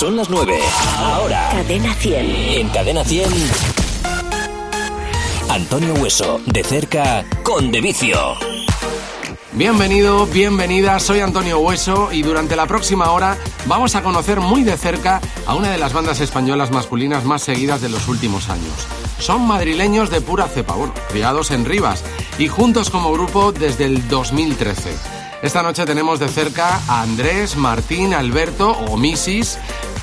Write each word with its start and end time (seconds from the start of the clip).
Son 0.00 0.16
las 0.16 0.30
9. 0.30 0.58
Ahora. 0.96 1.50
Cadena 1.52 1.92
100. 1.92 2.30
En 2.58 2.68
Cadena 2.70 3.04
100. 3.04 3.28
Antonio 5.50 5.92
Hueso, 5.92 6.40
de 6.46 6.64
cerca, 6.64 7.22
con 7.42 7.70
De 7.70 7.82
Vicio. 7.82 8.16
Bienvenido, 9.52 10.24
bienvenida, 10.24 10.98
soy 11.00 11.20
Antonio 11.20 11.58
Hueso 11.58 12.10
y 12.12 12.22
durante 12.22 12.56
la 12.56 12.66
próxima 12.66 13.10
hora 13.10 13.36
vamos 13.66 13.94
a 13.94 14.02
conocer 14.02 14.40
muy 14.40 14.62
de 14.62 14.78
cerca 14.78 15.20
a 15.46 15.54
una 15.54 15.70
de 15.70 15.76
las 15.76 15.92
bandas 15.92 16.20
españolas 16.20 16.70
masculinas 16.70 17.26
más 17.26 17.42
seguidas 17.42 17.82
de 17.82 17.90
los 17.90 18.08
últimos 18.08 18.48
años. 18.48 18.72
Son 19.18 19.46
madrileños 19.46 20.08
de 20.08 20.22
pura 20.22 20.48
cepa, 20.48 20.76
bueno, 20.76 20.94
criados 21.10 21.50
en 21.50 21.66
Rivas 21.66 22.02
y 22.38 22.48
juntos 22.48 22.88
como 22.88 23.12
grupo 23.12 23.52
desde 23.52 23.84
el 23.84 24.08
2013. 24.08 25.20
Esta 25.42 25.62
noche 25.62 25.86
tenemos 25.86 26.20
de 26.20 26.28
cerca 26.28 26.80
a 26.86 27.00
Andrés, 27.00 27.56
Martín, 27.56 28.12
Alberto 28.12 28.72
o 28.72 28.98
Misis, 28.98 29.58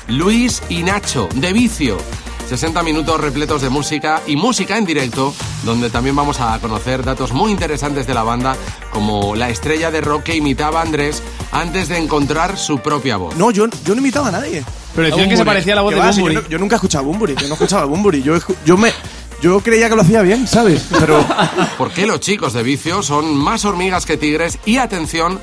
Luis 0.08 0.62
y 0.68 0.82
Nacho, 0.82 1.28
de 1.34 1.52
Vicio. 1.52 1.98
60 2.48 2.82
minutos 2.82 3.20
repletos 3.20 3.60
de 3.60 3.68
música 3.68 4.22
y 4.26 4.34
música 4.36 4.78
en 4.78 4.86
directo, 4.86 5.34
donde 5.64 5.90
también 5.90 6.16
vamos 6.16 6.40
a 6.40 6.58
conocer 6.60 7.04
datos 7.04 7.32
muy 7.32 7.50
interesantes 7.52 8.06
de 8.06 8.14
la 8.14 8.22
banda, 8.22 8.56
como 8.90 9.36
la 9.36 9.50
estrella 9.50 9.90
de 9.90 10.00
rock 10.00 10.22
que 10.22 10.36
imitaba 10.36 10.80
a 10.80 10.82
Andrés 10.84 11.22
antes 11.52 11.88
de 11.88 11.98
encontrar 11.98 12.56
su 12.56 12.78
propia 12.78 13.18
voz. 13.18 13.36
No, 13.36 13.50
yo, 13.50 13.66
yo 13.84 13.94
no 13.94 14.00
imitaba 14.00 14.28
a 14.28 14.32
nadie. 14.32 14.64
Pero 14.96 15.08
decían 15.08 15.28
que 15.28 15.36
se 15.36 15.44
parecía 15.44 15.74
a 15.74 15.76
la 15.76 15.82
voz 15.82 15.90
de 15.94 16.00
¿Qué 16.00 16.06
va? 16.06 16.12
Si 16.12 16.20
Bunbury. 16.22 16.34
Yo, 16.36 16.42
no- 16.42 16.48
yo 16.48 16.58
nunca 16.58 16.74
he 16.76 16.78
escuchado 16.78 17.04
a 17.04 17.06
Bumburi, 17.06 17.34
yo 17.36 17.46
no 17.48 17.54
escuchaba 17.54 17.84
Bumburi. 17.84 18.22
Yo, 18.22 18.34
yo 18.64 18.76
me... 18.78 18.92
Yo 19.42 19.60
creía 19.60 19.88
que 19.88 19.94
lo 19.94 20.02
hacía 20.02 20.22
bien, 20.22 20.48
¿sabes? 20.48 20.86
Pero 20.98 21.24
Porque 21.76 22.06
los 22.06 22.18
chicos 22.18 22.54
de 22.54 22.62
Vicio 22.64 23.02
son 23.04 23.36
más 23.36 23.64
hormigas 23.66 24.04
que 24.06 24.16
tigres 24.16 24.58
y 24.64 24.78
atención, 24.78 25.38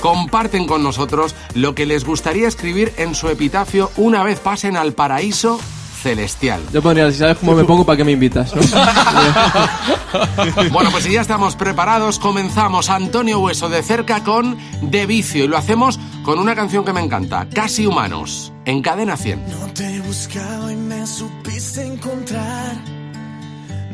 comparten 0.00 0.66
con 0.66 0.82
nosotros 0.82 1.34
lo 1.54 1.74
que 1.74 1.86
les 1.86 2.04
gustaría 2.04 2.48
escribir 2.48 2.92
en 2.96 3.14
su 3.14 3.28
epitafio 3.28 3.90
una 3.96 4.22
vez 4.22 4.40
pasen 4.40 4.76
al 4.76 4.92
paraíso 4.92 5.60
celestial. 5.98 6.60
Yo 6.72 6.80
pondría, 6.80 7.10
si 7.10 7.18
sabes 7.18 7.38
cómo 7.38 7.54
me 7.54 7.64
pongo, 7.64 7.84
¿para 7.84 7.96
qué 7.96 8.04
me 8.04 8.12
invitas? 8.12 8.54
no? 8.54 8.62
Bueno, 10.72 10.90
pues 10.90 11.04
si 11.04 11.12
ya 11.12 11.20
estamos 11.20 11.56
preparados, 11.56 12.18
comenzamos 12.18 12.88
Antonio 12.88 13.40
Hueso 13.40 13.68
de 13.68 13.82
cerca 13.82 14.24
con 14.24 14.56
De 14.80 15.06
Vicio 15.06 15.44
y 15.44 15.48
lo 15.48 15.58
hacemos 15.58 15.98
con 16.22 16.38
una 16.38 16.54
canción 16.54 16.84
que 16.84 16.92
me 16.92 17.00
encanta, 17.00 17.46
Casi 17.52 17.86
Humanos, 17.86 18.52
en 18.64 18.80
Cadena 18.80 19.16
100. 19.16 19.44
No 19.48 19.72
te 19.74 20.00
buscaba 20.00 20.72
y 20.72 20.76
me 20.76 21.06
supiste 21.06 21.84
encontrar. 21.84 22.76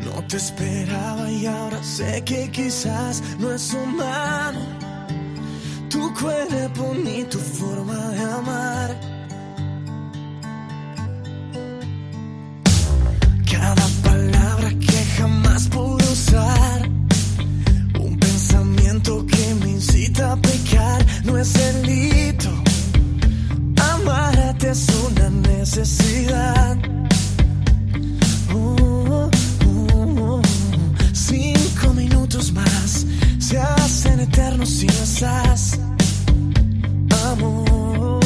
No 0.05 0.23
te 0.29 0.37
esperaba 0.37 1.31
y 1.31 1.47
ahora 1.47 1.83
sé 1.83 2.23
que 2.25 2.51
quizás 2.51 3.23
no 3.39 3.53
es 3.53 3.75
humano. 3.75 4.61
Tu 5.95 6.13
cuerpo 6.13 6.93
ni 7.05 7.23
tu 7.23 7.39
forma 7.39 7.95
de 7.95 8.21
amar. 8.21 9.01
Cada 13.49 13.87
palabra 14.03 14.71
que 14.71 15.05
jamás 15.17 15.69
pude 15.69 16.05
usar. 16.13 16.91
Un 18.01 18.19
pensamiento 18.19 19.25
que 19.25 19.55
me 19.61 19.71
incita 19.71 20.33
a 20.33 20.37
pecar. 20.37 21.07
No 21.25 21.39
es 21.39 21.53
delito. 21.53 22.51
Amarte 23.93 24.71
es 24.71 24.89
una 25.07 25.31
necesidad. 25.31 26.77
Uh, 28.53 29.29
uh, 29.65 30.39
uh. 30.39 30.43
Cinco 31.13 31.95
minutos 31.95 32.53
más 32.53 33.07
se 33.39 33.59
hacen 34.25 34.29
eternos 34.29 34.69
si 34.69 34.87
no 34.87 34.93
estás. 34.93 35.79
Amor, 37.33 38.21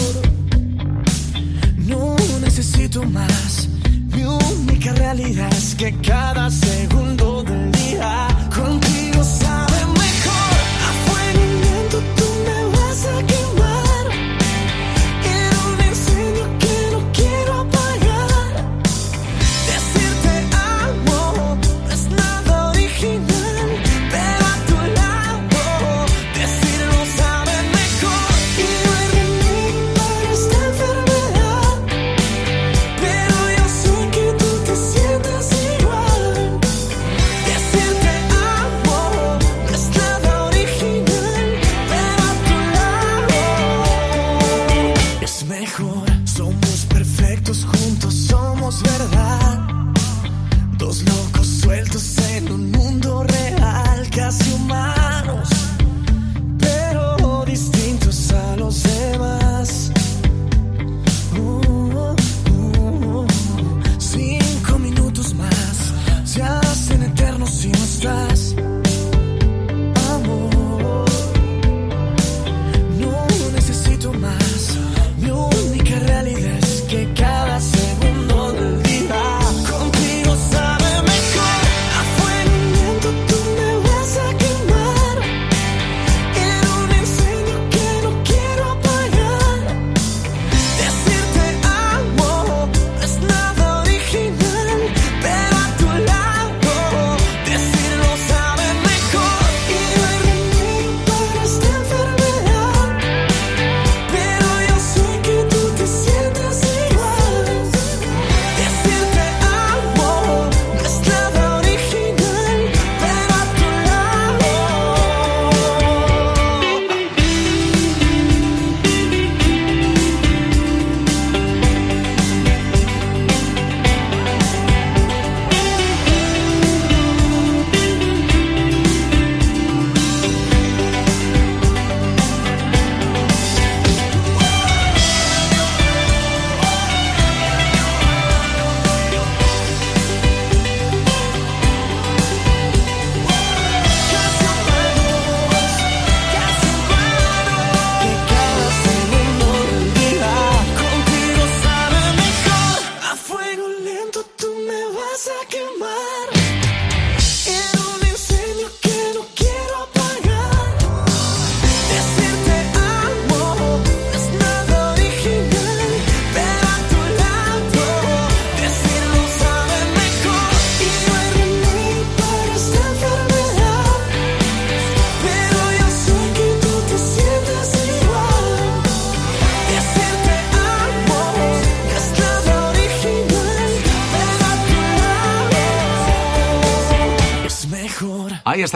no 1.77 2.17
necesito 2.41 3.03
más. 3.05 3.69
Mi 4.13 4.25
única 4.25 4.93
realidad 4.95 5.53
es 5.53 5.75
que 5.75 5.95
cada 6.01 6.51
segundo 6.51 7.43
del 7.43 7.71
día 7.73 8.29
contigo 8.55 9.08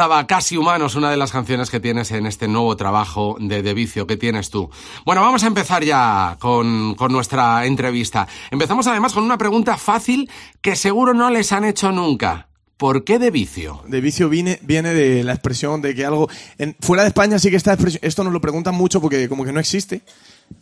Estaba 0.02 0.26
Casi 0.26 0.56
Humanos, 0.56 0.96
una 0.96 1.12
de 1.12 1.16
las 1.16 1.30
canciones 1.30 1.70
que 1.70 1.78
tienes 1.78 2.10
en 2.10 2.26
este 2.26 2.48
nuevo 2.48 2.76
trabajo 2.76 3.36
de, 3.38 3.62
de 3.62 3.72
vicio 3.72 4.04
que 4.04 4.16
tienes 4.16 4.50
tú. 4.50 4.68
Bueno, 5.06 5.20
vamos 5.20 5.44
a 5.44 5.46
empezar 5.46 5.84
ya 5.84 6.38
con, 6.40 6.96
con 6.96 7.12
nuestra 7.12 7.64
entrevista. 7.66 8.26
Empezamos 8.50 8.88
además 8.88 9.12
con 9.12 9.22
una 9.22 9.38
pregunta 9.38 9.76
fácil 9.76 10.28
que 10.60 10.74
seguro 10.74 11.14
no 11.14 11.30
les 11.30 11.52
han 11.52 11.64
hecho 11.64 11.92
nunca. 11.92 12.48
¿Por 12.78 13.04
qué 13.04 13.20
de 13.20 13.30
vicio? 13.30 13.84
De 13.86 14.00
vicio 14.00 14.28
viene, 14.28 14.58
viene 14.62 14.92
de 14.92 15.22
la 15.22 15.34
expresión 15.34 15.80
de 15.80 15.94
que 15.94 16.04
algo... 16.04 16.28
En, 16.58 16.74
fuera 16.80 17.04
de 17.04 17.10
España 17.10 17.38
sí 17.38 17.48
que 17.50 17.56
esta 17.56 17.72
expresión... 17.72 18.00
Esto 18.02 18.24
nos 18.24 18.32
lo 18.32 18.40
preguntan 18.40 18.74
mucho 18.74 19.00
porque 19.00 19.28
como 19.28 19.44
que 19.44 19.52
no 19.52 19.60
existe. 19.60 20.02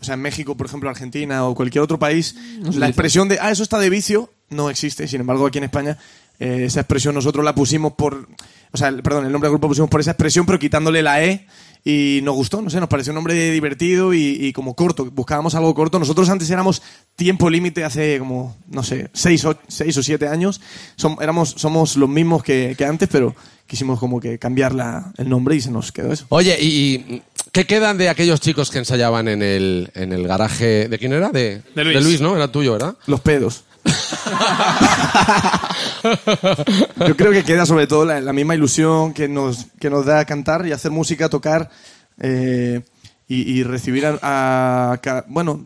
O 0.03 0.05
sea, 0.05 0.17
en 0.17 0.21
México, 0.21 0.55
por 0.55 0.67
ejemplo, 0.67 0.91
Argentina 0.91 1.47
o 1.47 1.55
cualquier 1.55 1.81
otro 1.81 1.99
país, 1.99 2.37
la 2.75 2.89
expresión 2.89 3.27
de, 3.27 3.39
ah, 3.41 3.51
eso 3.51 3.63
está 3.63 3.79
de 3.79 3.89
vicio, 3.89 4.29
no 4.51 4.69
existe. 4.69 5.09
Sin 5.09 5.23
embargo, 5.23 5.47
aquí 5.47 5.57
en 5.57 5.65
España, 5.65 5.97
eh, 6.39 6.65
esa 6.67 6.81
expresión 6.81 7.15
nosotros 7.15 7.43
la 7.43 7.55
pusimos 7.55 7.95
por... 7.95 8.29
O 8.73 8.77
sea, 8.77 8.89
el- 8.89 9.03
perdón, 9.03 9.27
el 9.27 9.33
nombre 9.33 9.49
del 9.49 9.53
grupo 9.55 9.69
pusimos 9.69 9.91
por 9.91 10.01
esa 10.01 10.13
expresión, 10.13 10.47
pero 10.47 10.59
quitándole 10.59 11.03
la 11.03 11.25
E 11.25 11.47
y 11.85 12.21
nos 12.23 12.35
gustó, 12.35 12.61
no 12.61 12.69
sé, 12.69 12.79
nos 12.79 12.89
pareció 12.91 13.11
un 13.13 13.17
nombre 13.17 13.51
divertido 13.53 14.13
y, 14.13 14.21
y 14.47 14.53
como 14.53 14.75
corto. 14.75 15.07
Buscábamos 15.11 15.55
algo 15.55 15.75
corto. 15.75 15.99
Nosotros 15.99 16.29
antes 16.29 16.51
éramos 16.51 16.83
tiempo 17.17 17.49
límite 17.49 17.85
hace 17.85 18.19
como, 18.19 18.57
no 18.69 18.83
sé, 18.83 19.09
seis 19.15 19.45
o, 19.45 19.59
seis 19.69 19.97
o 19.97 20.03
siete 20.03 20.29
años. 20.29 20.61
Som- 20.99 21.17
éramos, 21.23 21.51
somos 21.57 21.97
los 21.97 22.09
mismos 22.09 22.43
que, 22.43 22.75
que 22.77 22.85
antes, 22.85 23.09
pero 23.11 23.35
quisimos 23.67 23.99
como 23.99 24.21
que 24.21 24.39
cambiar 24.39 24.75
la- 24.75 25.13
el 25.17 25.29
nombre 25.29 25.57
y 25.57 25.61
se 25.63 25.71
nos 25.71 25.91
quedó 25.91 26.13
eso. 26.13 26.27
Oye, 26.29 26.57
¿y, 26.61 27.23
qué 27.53 27.65
quedan 27.67 27.97
de 27.99 28.09
aquellos 28.11 28.41
chicos 28.41 28.71
que 28.71 28.79
ensayaban 28.79 29.27
en 29.29 29.43
el, 29.43 29.91
en 29.95 30.13
el 30.13 30.27
garaje? 30.29 30.87
¿De 30.89 30.99
quién 30.99 31.13
era? 31.15 31.31
De, 31.31 31.63
De 31.75 32.01
Luis. 32.03 32.21
¿no? 32.21 32.37
Era 32.37 32.53
tuyo, 32.53 32.73
¿verdad? 32.73 32.95
Los 33.07 33.21
pedos. 33.21 33.65
Yo 37.06 37.17
creo 37.17 37.32
que 37.32 37.44
queda 37.44 37.67
sobre 37.67 37.87
todo 37.87 38.05
la, 38.05 38.21
la 38.21 38.32
misma 38.32 38.55
ilusión 38.55 39.12
que 39.12 39.29
nos, 39.29 39.67
que 39.79 39.91
nos 39.91 40.06
da 40.06 40.25
cantar 40.25 40.67
y 40.67 40.73
hacer 40.73 40.91
música, 40.91 41.29
tocar 41.29 41.71
eh, 42.19 42.81
y, 43.29 43.59
y 43.59 43.62
recibir 43.62 44.06
a, 44.06 44.19
a 44.23 45.25
Bueno, 45.29 45.65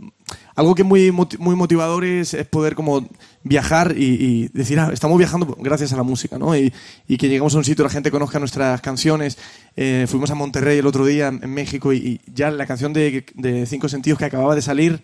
algo 0.55 0.75
que 0.75 0.82
es 0.82 0.88
muy, 0.88 1.11
muy 1.11 1.56
motivador 1.56 2.05
es, 2.05 2.34
es 2.34 2.46
poder 2.46 2.75
como 2.75 3.08
viajar 3.43 3.94
y, 3.96 4.05
y 4.05 4.49
decir, 4.49 4.78
ah, 4.78 4.90
estamos 4.93 5.19
viajando 5.19 5.56
gracias 5.58 5.93
a 5.93 5.96
la 5.96 6.05
música, 6.05 6.38
¿no? 6.38 6.56
Y, 6.56 6.72
y 7.08 7.17
que 7.17 7.28
lleguemos 7.28 7.55
a 7.55 7.58
un 7.58 7.64
sitio, 7.64 7.84
la 7.84 7.90
gente 7.90 8.10
conozca 8.10 8.38
nuestras 8.38 8.81
canciones. 8.81 9.38
Eh, 9.76 10.06
fuimos 10.08 10.31
a 10.31 10.34
Monterrey 10.34 10.78
el 10.78 10.87
otro 10.87 11.05
día, 11.05 11.28
en 11.28 11.52
México, 11.52 11.93
y 11.93 12.20
ya 12.32 12.50
la 12.50 12.67
canción 12.67 12.93
de, 12.93 13.26
de 13.34 13.67
Cinco 13.67 13.88
Sentidos 13.88 14.19
que 14.19 14.26
acababa 14.26 14.55
de 14.55 14.62
salir 14.62 15.02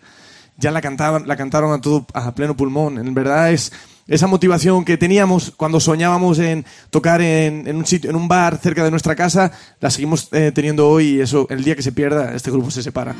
ya 0.57 0.71
la 0.71 0.81
cantaban, 0.81 1.27
la 1.27 1.35
cantaron 1.35 1.73
a 1.73 1.81
todo 1.81 2.05
a 2.13 2.33
pleno 2.33 2.55
pulmón. 2.55 2.97
En 2.97 3.13
verdad 3.13 3.51
es 3.51 3.71
esa 4.07 4.27
motivación 4.27 4.83
que 4.83 4.97
teníamos 4.97 5.53
cuando 5.55 5.79
soñábamos 5.79 6.39
en 6.39 6.65
tocar 6.89 7.21
en, 7.21 7.67
en 7.67 7.75
un 7.77 7.85
sitio, 7.85 8.09
en 8.09 8.15
un 8.15 8.27
bar 8.27 8.57
cerca 8.61 8.83
de 8.83 8.91
nuestra 8.91 9.15
casa, 9.15 9.51
la 9.79 9.89
seguimos 9.89 10.27
eh, 10.31 10.51
teniendo 10.53 10.89
hoy 10.89 11.15
y 11.15 11.21
eso, 11.21 11.47
el 11.49 11.63
día 11.63 11.75
que 11.75 11.83
se 11.83 11.91
pierda, 11.91 12.33
este 12.35 12.51
grupo 12.51 12.71
se 12.71 12.83
separa. 12.83 13.15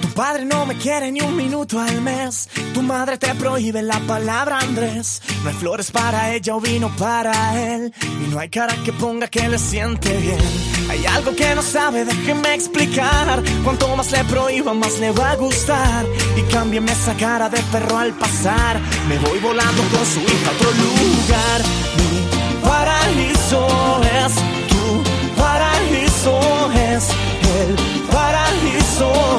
Tu 0.00 0.08
padre 0.08 0.44
no 0.44 0.66
me 0.66 0.76
quiere 0.76 1.10
ni 1.10 1.20
un 1.20 1.36
minuto 1.36 1.80
al 1.80 2.00
mes. 2.00 2.48
Tu 2.74 2.82
madre 2.82 3.18
te 3.18 3.34
prohíbe 3.34 3.82
la 3.82 4.00
palabra 4.00 4.58
Andrés. 4.58 5.22
No 5.42 5.48
hay 5.48 5.54
flores 5.54 5.90
para 5.90 6.32
ella 6.32 6.54
o 6.54 6.60
vino 6.60 6.94
para 6.96 7.74
él. 7.74 7.92
Y 8.24 8.30
no 8.30 8.38
hay 8.38 8.48
cara 8.48 8.74
que 8.84 8.92
ponga 8.92 9.28
que 9.28 9.48
le 9.48 9.58
siente 9.58 10.16
bien. 10.18 10.79
Hay 10.90 11.06
algo 11.06 11.36
que 11.36 11.54
no 11.54 11.62
sabe, 11.62 12.04
déjeme 12.04 12.52
explicar. 12.52 13.40
Cuanto 13.62 13.94
más 13.94 14.10
le 14.10 14.24
prohíba, 14.24 14.74
más 14.74 14.98
le 14.98 15.12
va 15.12 15.30
a 15.30 15.36
gustar. 15.36 16.04
Y 16.36 16.42
cámbiame 16.52 16.90
esa 16.90 17.14
cara 17.14 17.48
de 17.48 17.62
perro 17.70 17.96
al 17.96 18.12
pasar. 18.14 18.80
Me 19.08 19.16
voy 19.18 19.38
volando 19.38 19.82
con 19.92 20.04
su 20.04 20.18
hija 20.18 20.48
a 20.48 20.54
otro 20.56 20.70
lugar. 20.82 21.60
Mi 21.96 22.68
paraíso 22.68 24.00
es 24.02 24.34
tu 24.70 25.40
paraíso 25.40 26.40
es 26.74 27.08
el 27.60 27.76
paraíso 28.10 29.29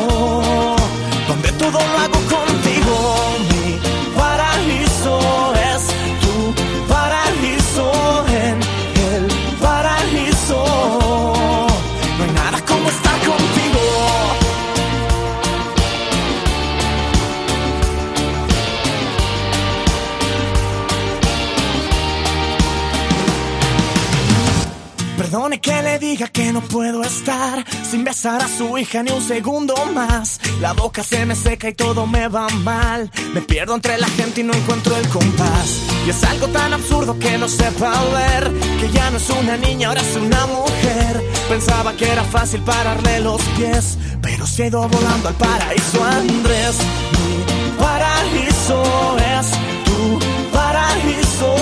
que 26.28 26.52
no 26.52 26.62
puedo 26.62 27.04
estar 27.04 27.66
sin 27.90 28.04
besar 28.04 28.42
a 28.42 28.48
su 28.48 28.78
hija 28.78 29.02
ni 29.02 29.12
un 29.12 29.22
segundo 29.22 29.74
más. 29.94 30.40
La 30.60 30.74
boca 30.74 31.04
se 31.04 31.26
me 31.26 31.36
seca 31.36 31.70
y 31.70 31.74
todo 31.74 32.06
me 32.06 32.28
va 32.28 32.48
mal. 32.50 33.10
Me 33.34 33.42
pierdo 33.42 33.76
entre 33.76 33.98
la 33.98 34.08
gente 34.08 34.42
y 34.42 34.44
no 34.44 34.54
encuentro 34.54 34.96
el 34.96 35.08
compás. 35.10 35.80
Y 36.06 36.10
es 36.10 36.24
algo 36.24 36.48
tan 36.50 36.74
absurdo 36.74 37.18
que 37.18 37.38
no 37.38 37.48
sepa 37.48 37.92
ver 38.14 38.52
que 38.80 38.90
ya 38.92 39.10
no 39.10 39.18
es 39.18 39.30
una 39.30 39.58
niña, 39.58 39.88
ahora 39.90 40.02
es 40.02 40.16
una 40.16 40.46
mujer. 40.48 41.24
Pensaba 41.50 41.94
que 41.94 42.08
era 42.10 42.24
fácil 42.24 42.62
pararle 42.62 43.22
los 43.22 43.42
pies, 43.58 43.98
pero 44.22 44.46
se 44.46 44.64
ha 44.64 44.68
ido 44.68 44.88
volando 44.88 45.30
al 45.30 45.36
paraíso 45.36 46.04
Andrés. 46.04 46.78
Mi 47.12 47.84
paraíso 47.84 49.18
es 49.18 49.48
tu 49.86 50.20
paraíso 50.52 51.56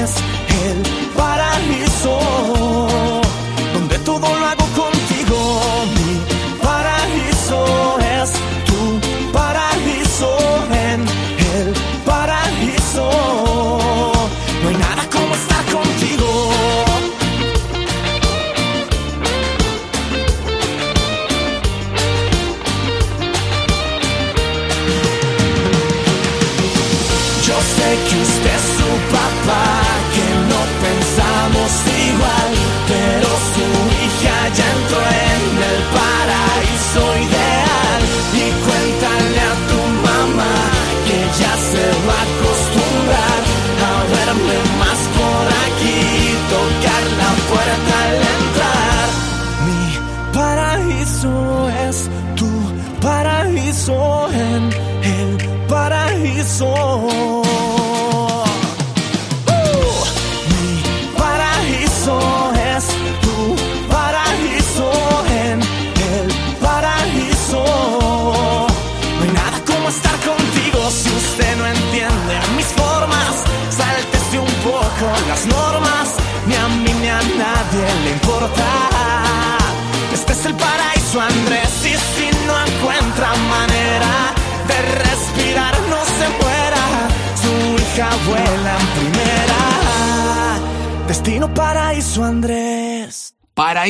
es 0.00 0.10
el 0.64 1.12
paraíso 1.16 2.71
donde 4.32 4.61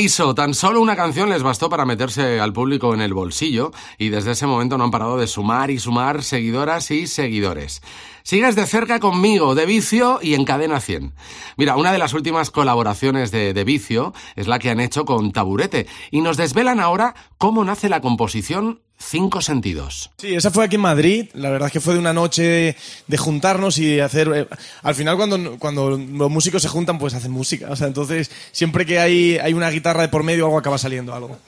Tan 0.02 0.52
solo 0.52 0.80
una 0.80 0.96
canción 0.96 1.30
les 1.30 1.44
bastó 1.44 1.70
para 1.70 1.84
meterse 1.84 2.40
al 2.40 2.52
público 2.52 2.92
en 2.92 3.00
el 3.00 3.14
bolsillo 3.14 3.70
y 3.98 4.08
desde 4.08 4.32
ese 4.32 4.48
momento 4.48 4.76
no 4.76 4.82
han 4.82 4.90
parado 4.90 5.16
de 5.16 5.28
sumar 5.28 5.70
y 5.70 5.78
sumar 5.78 6.24
seguidoras 6.24 6.90
y 6.90 7.06
seguidores. 7.06 7.82
Sigues 8.24 8.56
de 8.56 8.66
cerca 8.66 8.98
conmigo, 8.98 9.54
de 9.54 9.64
Vicio 9.64 10.18
y 10.20 10.34
en 10.34 10.44
Cadena 10.44 10.80
100. 10.80 11.14
Mira, 11.56 11.76
una 11.76 11.92
de 11.92 11.98
las 11.98 12.14
últimas 12.14 12.50
colaboraciones 12.50 13.30
de, 13.30 13.54
de 13.54 13.62
Vicio 13.62 14.12
es 14.34 14.48
la 14.48 14.58
que 14.58 14.70
han 14.70 14.80
hecho 14.80 15.04
con 15.04 15.30
Taburete 15.30 15.86
y 16.10 16.20
nos 16.20 16.36
desvelan 16.36 16.80
ahora 16.80 17.14
cómo 17.38 17.64
nace 17.64 17.88
la 17.88 18.00
composición 18.00 18.80
Cinco 19.02 19.40
Sentidos. 19.42 20.10
Sí, 20.18 20.34
esa 20.34 20.50
fue 20.50 20.64
aquí 20.64 20.76
en 20.76 20.82
Madrid. 20.82 21.28
La 21.34 21.50
verdad 21.50 21.66
es 21.66 21.72
que 21.72 21.80
fue 21.80 21.94
de 21.94 22.00
una 22.00 22.12
noche 22.12 22.76
de 23.06 23.16
juntarnos 23.16 23.78
y 23.78 24.00
hacer. 24.00 24.28
eh, 24.34 24.46
al 24.82 24.94
final, 24.94 25.16
cuando, 25.16 25.58
cuando 25.58 25.90
los 25.90 26.30
músicos 26.30 26.62
se 26.62 26.68
juntan, 26.68 26.98
pues 26.98 27.14
hacen 27.14 27.30
música. 27.30 27.68
O 27.70 27.76
sea, 27.76 27.86
entonces, 27.86 28.30
siempre 28.52 28.86
que 28.86 28.98
hay, 28.98 29.38
hay 29.38 29.52
una 29.52 29.70
guitarra 29.70 30.02
de 30.02 30.08
por 30.08 30.22
medio, 30.22 30.46
algo 30.46 30.58
acaba 30.58 30.78
saliendo 30.78 31.14
algo. 31.14 31.38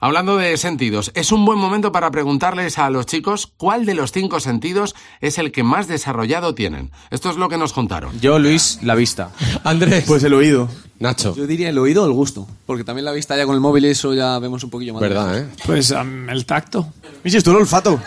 Hablando 0.00 0.36
de 0.36 0.56
sentidos, 0.56 1.12
es 1.14 1.30
un 1.30 1.44
buen 1.44 1.60
momento 1.60 1.92
para 1.92 2.10
preguntarles 2.10 2.76
a 2.78 2.90
los 2.90 3.06
chicos 3.06 3.52
cuál 3.56 3.86
de 3.86 3.94
los 3.94 4.10
cinco 4.10 4.40
sentidos 4.40 4.96
es 5.20 5.38
el 5.38 5.52
que 5.52 5.62
más 5.62 5.86
desarrollado 5.86 6.56
tienen. 6.56 6.90
Esto 7.12 7.30
es 7.30 7.36
lo 7.36 7.48
que 7.48 7.56
nos 7.56 7.72
contaron. 7.72 8.20
Yo, 8.20 8.40
Luis, 8.40 8.80
la 8.82 8.96
vista. 8.96 9.30
Andrés. 9.62 10.02
Pues 10.08 10.24
el 10.24 10.34
oído. 10.34 10.68
Nacho. 11.02 11.34
Yo 11.36 11.46
diría 11.46 11.68
el 11.68 11.78
oído 11.78 12.04
o 12.04 12.06
el 12.06 12.12
gusto. 12.12 12.46
Porque 12.64 12.84
también 12.84 13.04
la 13.04 13.12
vista 13.12 13.36
ya 13.36 13.44
con 13.44 13.54
el 13.54 13.60
móvil 13.60 13.84
y 13.84 13.88
eso 13.88 14.14
ya 14.14 14.38
vemos 14.38 14.62
un 14.64 14.70
poquillo 14.70 14.94
más. 14.94 15.00
¿Verdad, 15.02 15.38
eh? 15.38 15.48
Pues 15.66 15.92
am, 15.92 16.30
el 16.30 16.46
tacto. 16.46 16.92
Michis, 17.24 17.42
tú 17.42 17.50
el 17.50 17.56
olfato. 17.56 18.00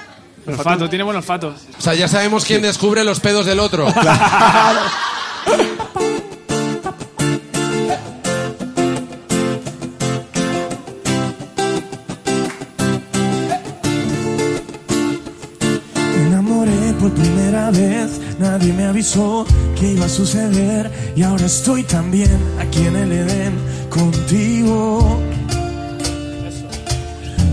El 0.48 0.54
olfato, 0.54 0.90
tiene 0.90 1.04
buen 1.04 1.18
olfato. 1.18 1.54
O 1.78 1.82
sea, 1.82 1.94
ya 1.94 2.08
sabemos 2.08 2.46
quién 2.46 2.62
descubre 2.62 3.04
los 3.04 3.20
pedos 3.20 3.46
del 3.46 3.60
otro. 3.60 3.88
nadie 18.39 18.74
me 18.74 18.86
avisó 18.86 19.43
que 19.79 19.93
iba 19.93 20.05
a 20.05 20.10
suceder 20.10 20.91
y 21.15 21.24
ahora 21.24 21.45
estoy 21.45 21.81
también 21.84 22.29
aquí 22.60 22.86
en 22.86 22.95
el 22.95 23.12
Edén 23.12 23.53
contigo. 23.89 25.19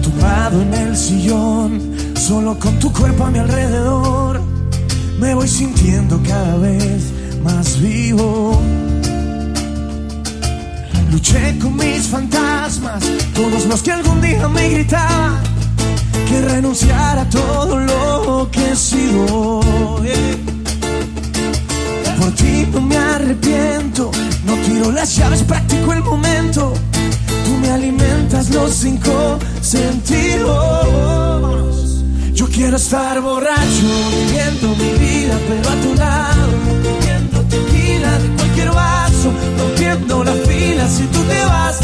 Tumbado 0.03 0.61
en 0.61 0.75
el 0.75 0.97
sillón, 0.97 1.95
solo 2.15 2.59
con 2.59 2.79
tu 2.79 2.93
cuerpo 2.93 3.25
a 3.25 3.31
mi 3.31 3.39
alrededor, 3.39 4.43
me 5.19 5.35
voy 5.35 5.49
sintiendo 5.49 6.21
cada 6.23 6.59
vez 6.59 7.11
más 7.43 7.81
vivo. 7.81 8.61
Luché 11.11 11.59
con 11.59 11.75
mis 11.77 12.07
fantasmas, 12.09 13.03
todos 13.35 13.65
los 13.65 13.83
que 13.83 13.93
algún 13.93 14.21
día 14.21 14.47
me 14.49 14.69
gritaban 14.69 15.52
que 16.29 16.41
renunciar 16.41 17.19
a 17.19 17.29
todo 17.29 17.79
lo 17.79 18.49
que 18.51 18.73
he 18.73 18.77
sido. 18.77 19.61
Por 22.19 22.33
ti 22.35 22.67
no 22.73 22.81
me 22.81 22.97
arrepiento, 22.97 24.11
no 24.45 24.55
tiro 24.67 24.93
las 24.93 25.17
llaves, 25.17 25.43
practico 25.43 25.93
el 25.93 26.03
momento. 26.03 26.73
Tú 27.45 27.51
me 27.61 27.71
alimentas 27.71 28.51
los 28.51 28.73
cinco 28.75 29.39
sentidos. 29.61 30.83
Yo 32.33 32.47
quiero 32.49 32.77
estar 32.77 33.21
borracho, 33.21 33.87
viviendo 34.11 34.69
mi 34.77 34.93
vida, 34.99 35.39
pero 35.49 35.69
a 35.69 35.75
tu 35.77 35.95
lado, 35.95 36.53
bebiendo 36.83 37.41
tequila 37.43 38.19
de 38.19 38.29
cualquier 38.37 38.71
vaso, 38.71 39.33
rompiendo 39.59 40.25
la 40.25 40.33
fila 40.33 40.89
si 40.89 41.03
tú 41.05 41.21
te 41.25 41.45
vas. 41.45 41.81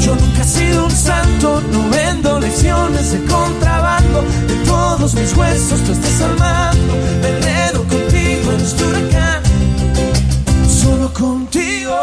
Yo 0.00 0.14
nunca 0.14 0.42
he 0.42 0.44
sido 0.44 0.86
un 0.86 0.90
santo, 0.90 1.62
no 1.72 1.90
vendo 1.90 2.40
lecciones 2.40 3.12
de 3.12 3.24
contrabando. 3.26 4.22
De 4.48 4.54
todos 4.66 5.14
mis 5.14 5.36
huesos 5.36 5.80
tú 5.84 5.92
estás 5.92 6.20
armando. 6.22 6.94
Me 7.22 7.28
enredo 7.28 7.84
contigo 7.84 8.52
en 8.52 8.60
este 8.60 8.84
huracán. 8.84 9.42
Solo 10.68 11.12
contigo, 11.12 11.94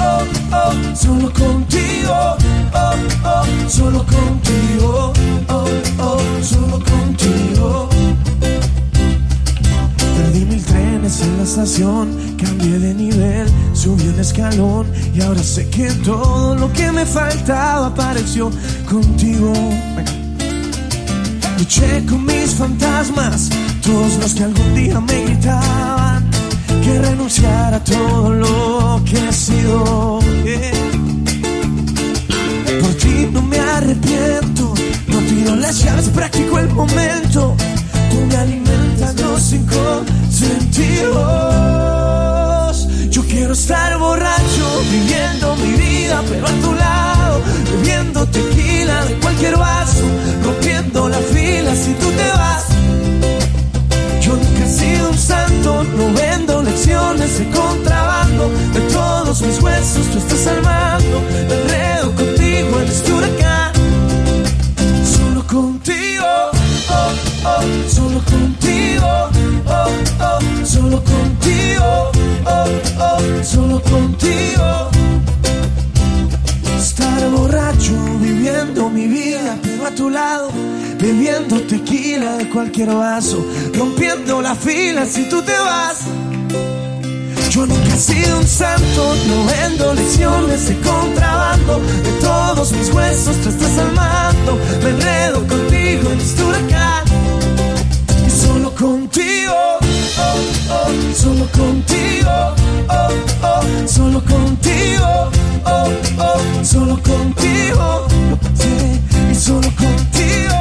oh, 0.00 0.24
oh, 0.52 0.96
solo 0.96 1.30
contigo, 1.32 2.36
oh, 2.72 2.94
oh, 3.24 3.68
solo 3.68 4.04
contigo, 4.06 5.12
oh, 5.48 5.68
oh, 5.98 6.42
solo 6.42 6.78
contigo. 6.84 7.93
En 11.22 11.36
la 11.36 11.44
estación, 11.44 12.36
cambié 12.36 12.78
de 12.78 12.94
nivel, 12.94 13.46
subí 13.72 14.08
un 14.08 14.18
escalón 14.18 14.86
y 15.14 15.20
ahora 15.20 15.42
sé 15.42 15.68
que 15.68 15.90
todo 16.04 16.54
lo 16.54 16.72
que 16.72 16.90
me 16.92 17.06
faltaba 17.06 17.86
apareció 17.86 18.50
contigo. 18.88 19.52
Luché 21.58 22.04
con 22.06 22.24
mis 22.24 22.54
fantasmas, 22.54 23.50
todos 23.82 24.14
los 24.20 24.34
que 24.34 24.44
algún 24.44 24.74
día 24.74 25.00
me 25.00 25.24
gritaban 25.24 26.30
que 26.82 26.98
renunciara 26.98 27.76
a 27.76 27.84
todo 27.84 28.32
lo 28.32 29.02
que 29.04 29.28
he 29.28 29.32
sido. 29.32 30.20
yeah. 30.44 30.94
Por 32.80 32.94
ti 32.94 33.28
no 33.32 33.40
me 33.42 33.58
arrepiento, 33.58 34.74
no 35.08 35.18
tiro 35.18 35.56
las 35.56 35.82
llaves, 35.82 36.08
practico 36.08 36.58
el 36.58 36.68
momento. 36.70 37.56
Tú 38.10 38.26
me 38.28 38.36
alimentas 38.36 39.20
los 39.20 39.42
cinco 39.42 39.63
sentidos. 40.34 41.14
Yo 43.10 43.22
quiero 43.26 43.52
estar 43.52 43.98
borracho, 43.98 44.82
viviendo 44.90 45.56
mi 45.56 45.72
vida, 45.72 46.22
pero 46.28 46.46
a 46.46 46.50
tu 46.50 46.72
lado, 46.74 47.40
bebiendo 47.72 48.26
tequila 48.26 49.04
de 49.04 49.14
cualquier 49.20 49.56
vaso, 49.56 50.04
rompiendo 50.42 51.08
la 51.08 51.18
fila 51.18 51.74
si 51.76 51.92
tú 51.94 52.10
te 52.10 52.28
vas. 52.32 52.64
Yo 54.20 54.34
nunca 54.36 54.64
he 54.64 54.68
sido 54.68 55.10
un 55.10 55.18
santo, 55.18 55.84
no 55.96 56.12
vendo 56.12 56.62
lecciones 56.62 57.38
de 57.38 57.50
contrabando. 57.50 58.50
De 58.72 58.80
todos 58.92 59.40
mis 59.42 59.62
huesos 59.62 60.06
tú 60.10 60.18
estás 60.18 60.46
armando. 60.46 61.20
Me 61.48 61.54
enredo 61.54 62.14
contigo 62.14 62.80
en 62.80 62.88
este 62.88 63.12
huracán. 63.12 63.72
Solo 65.16 65.46
contigo, 65.46 66.26
oh, 66.90 67.12
oh, 67.46 67.62
solo 67.88 68.20
contigo, 68.24 69.30
solo 70.74 71.02
contigo, 71.04 72.10
oh, 72.46 72.66
oh, 72.98 73.44
solo 73.44 73.80
contigo. 73.82 74.90
Estar 76.76 77.30
borracho, 77.30 77.94
viviendo 78.20 78.90
mi 78.90 79.06
vida, 79.06 79.56
pero 79.62 79.86
a 79.86 79.90
tu 79.90 80.10
lado, 80.10 80.50
bebiendo 80.98 81.60
tequila 81.62 82.36
de 82.38 82.48
cualquier 82.48 82.92
vaso, 82.92 83.46
rompiendo 83.78 84.42
la 84.42 84.54
fila 84.54 85.06
si 85.06 85.28
tú 85.28 85.40
te 85.42 85.56
vas. 85.58 85.98
Yo 87.50 87.66
nunca 87.66 87.94
he 87.94 87.98
sido 87.98 88.40
un 88.40 88.46
santo, 88.46 89.14
no 89.28 89.36
vendo 89.46 89.94
lecciones 89.94 90.68
de 90.68 90.76
contrabando. 90.80 91.78
De 91.78 92.12
todos 92.20 92.72
mis 92.72 92.92
huesos 92.92 93.36
tú 93.42 93.48
estás 93.48 93.78
armando. 93.78 94.58
Me 94.82 94.90
enredo 94.90 95.46
contigo 95.46 96.10
en 96.10 96.20
este 96.20 96.42
huracán. 96.42 97.03
Solo 101.24 101.46
contigo, 101.52 102.54
oh, 102.90 103.08
oh, 103.42 103.88
solo 103.88 104.20
contigo, 104.24 105.30
oh, 105.64 105.90
oh, 106.18 106.64
solo 106.64 106.96
contigo. 107.02 108.06
Y 109.30 109.34
solo 109.34 109.68
contigo, 109.74 110.58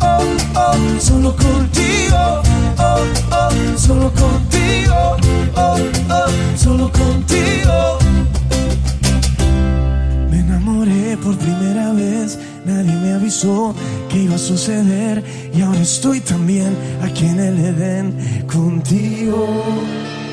oh, 0.00 0.24
oh, 0.56 1.00
solo 1.00 1.36
contigo, 1.36 2.42
oh, 2.78 3.04
oh, 3.32 3.78
solo 3.78 4.10
contigo, 4.12 5.16
oh, 5.56 5.76
oh, 6.10 6.56
solo 6.56 6.90
contigo. 6.90 7.98
Me 10.30 10.38
enamoré 10.40 11.18
por 11.18 11.36
primera 11.36 11.92
vez, 11.92 12.38
nadie 12.64 12.94
me 12.94 13.12
avisó 13.12 13.74
que 14.08 14.18
iba 14.18 14.34
a 14.34 14.38
suceder 14.38 15.22
y 15.54 15.60
ahora 15.62 15.80
estoy 15.80 16.20
también 16.20 16.76
aquí 17.02 17.26
en 17.26 17.40
el 17.40 17.58
Edén 17.58 18.46
contigo. 18.46 19.46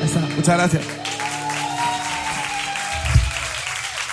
Ahí 0.00 0.06
está, 0.06 0.20
muchas 0.36 0.56
gracias. 0.56 0.82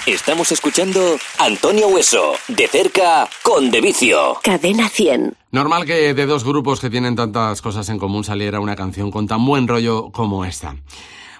Estamos 0.05 0.51
escuchando 0.51 1.17
Antonio 1.39 1.87
Hueso, 1.87 2.33
de 2.49 2.67
cerca, 2.67 3.29
con 3.41 3.71
De 3.71 3.79
Vicio. 3.79 4.37
Cadena 4.43 4.89
100. 4.89 5.33
Normal 5.51 5.85
que 5.85 6.13
de 6.13 6.25
dos 6.25 6.43
grupos 6.43 6.81
que 6.81 6.89
tienen 6.89 7.15
tantas 7.15 7.61
cosas 7.61 7.87
en 7.87 7.99
común 7.99 8.25
saliera 8.25 8.59
una 8.59 8.75
canción 8.75 9.11
con 9.11 9.27
tan 9.27 9.45
buen 9.45 9.65
rollo 9.65 10.09
como 10.11 10.43
esta. 10.43 10.75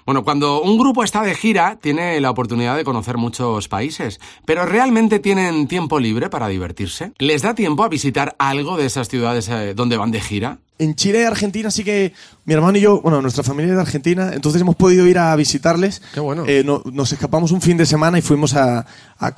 Bueno, 0.06 0.22
cuando 0.24 0.60
un 0.62 0.76
grupo 0.78 1.02
está 1.02 1.22
de 1.22 1.34
gira, 1.34 1.78
tiene 1.80 2.20
la 2.20 2.30
oportunidad 2.30 2.76
de 2.76 2.84
conocer 2.84 3.16
muchos 3.16 3.68
países, 3.68 4.20
pero 4.44 4.66
¿realmente 4.66 5.18
tienen 5.18 5.66
tiempo 5.66 5.98
libre 5.98 6.28
para 6.28 6.48
divertirse? 6.48 7.12
¿Les 7.18 7.42
da 7.42 7.54
tiempo 7.54 7.84
a 7.84 7.88
visitar 7.88 8.36
algo 8.38 8.76
de 8.76 8.86
esas 8.86 9.08
ciudades 9.08 9.48
eh, 9.48 9.72
donde 9.74 9.96
van 9.96 10.10
de 10.10 10.20
gira? 10.20 10.58
En 10.76 10.96
Chile 10.96 11.20
y 11.20 11.24
Argentina 11.24 11.70
sí 11.70 11.84
que 11.84 12.12
mi 12.46 12.52
hermano 12.52 12.76
y 12.76 12.80
yo, 12.80 13.00
bueno, 13.00 13.22
nuestra 13.22 13.44
familia 13.44 13.70
es 13.70 13.76
de 13.76 13.82
Argentina, 13.82 14.32
entonces 14.34 14.60
hemos 14.60 14.74
podido 14.74 15.06
ir 15.06 15.18
a 15.18 15.34
visitarles. 15.36 16.02
Qué 16.12 16.18
bueno. 16.18 16.42
Eh, 16.48 16.62
no- 16.66 16.82
nos 16.92 17.12
escapamos 17.12 17.52
un 17.52 17.60
fin 17.62 17.76
de 17.76 17.86
semana 17.86 18.18
y 18.18 18.22
fuimos 18.22 18.54
a, 18.54 18.80
a- 18.80 18.86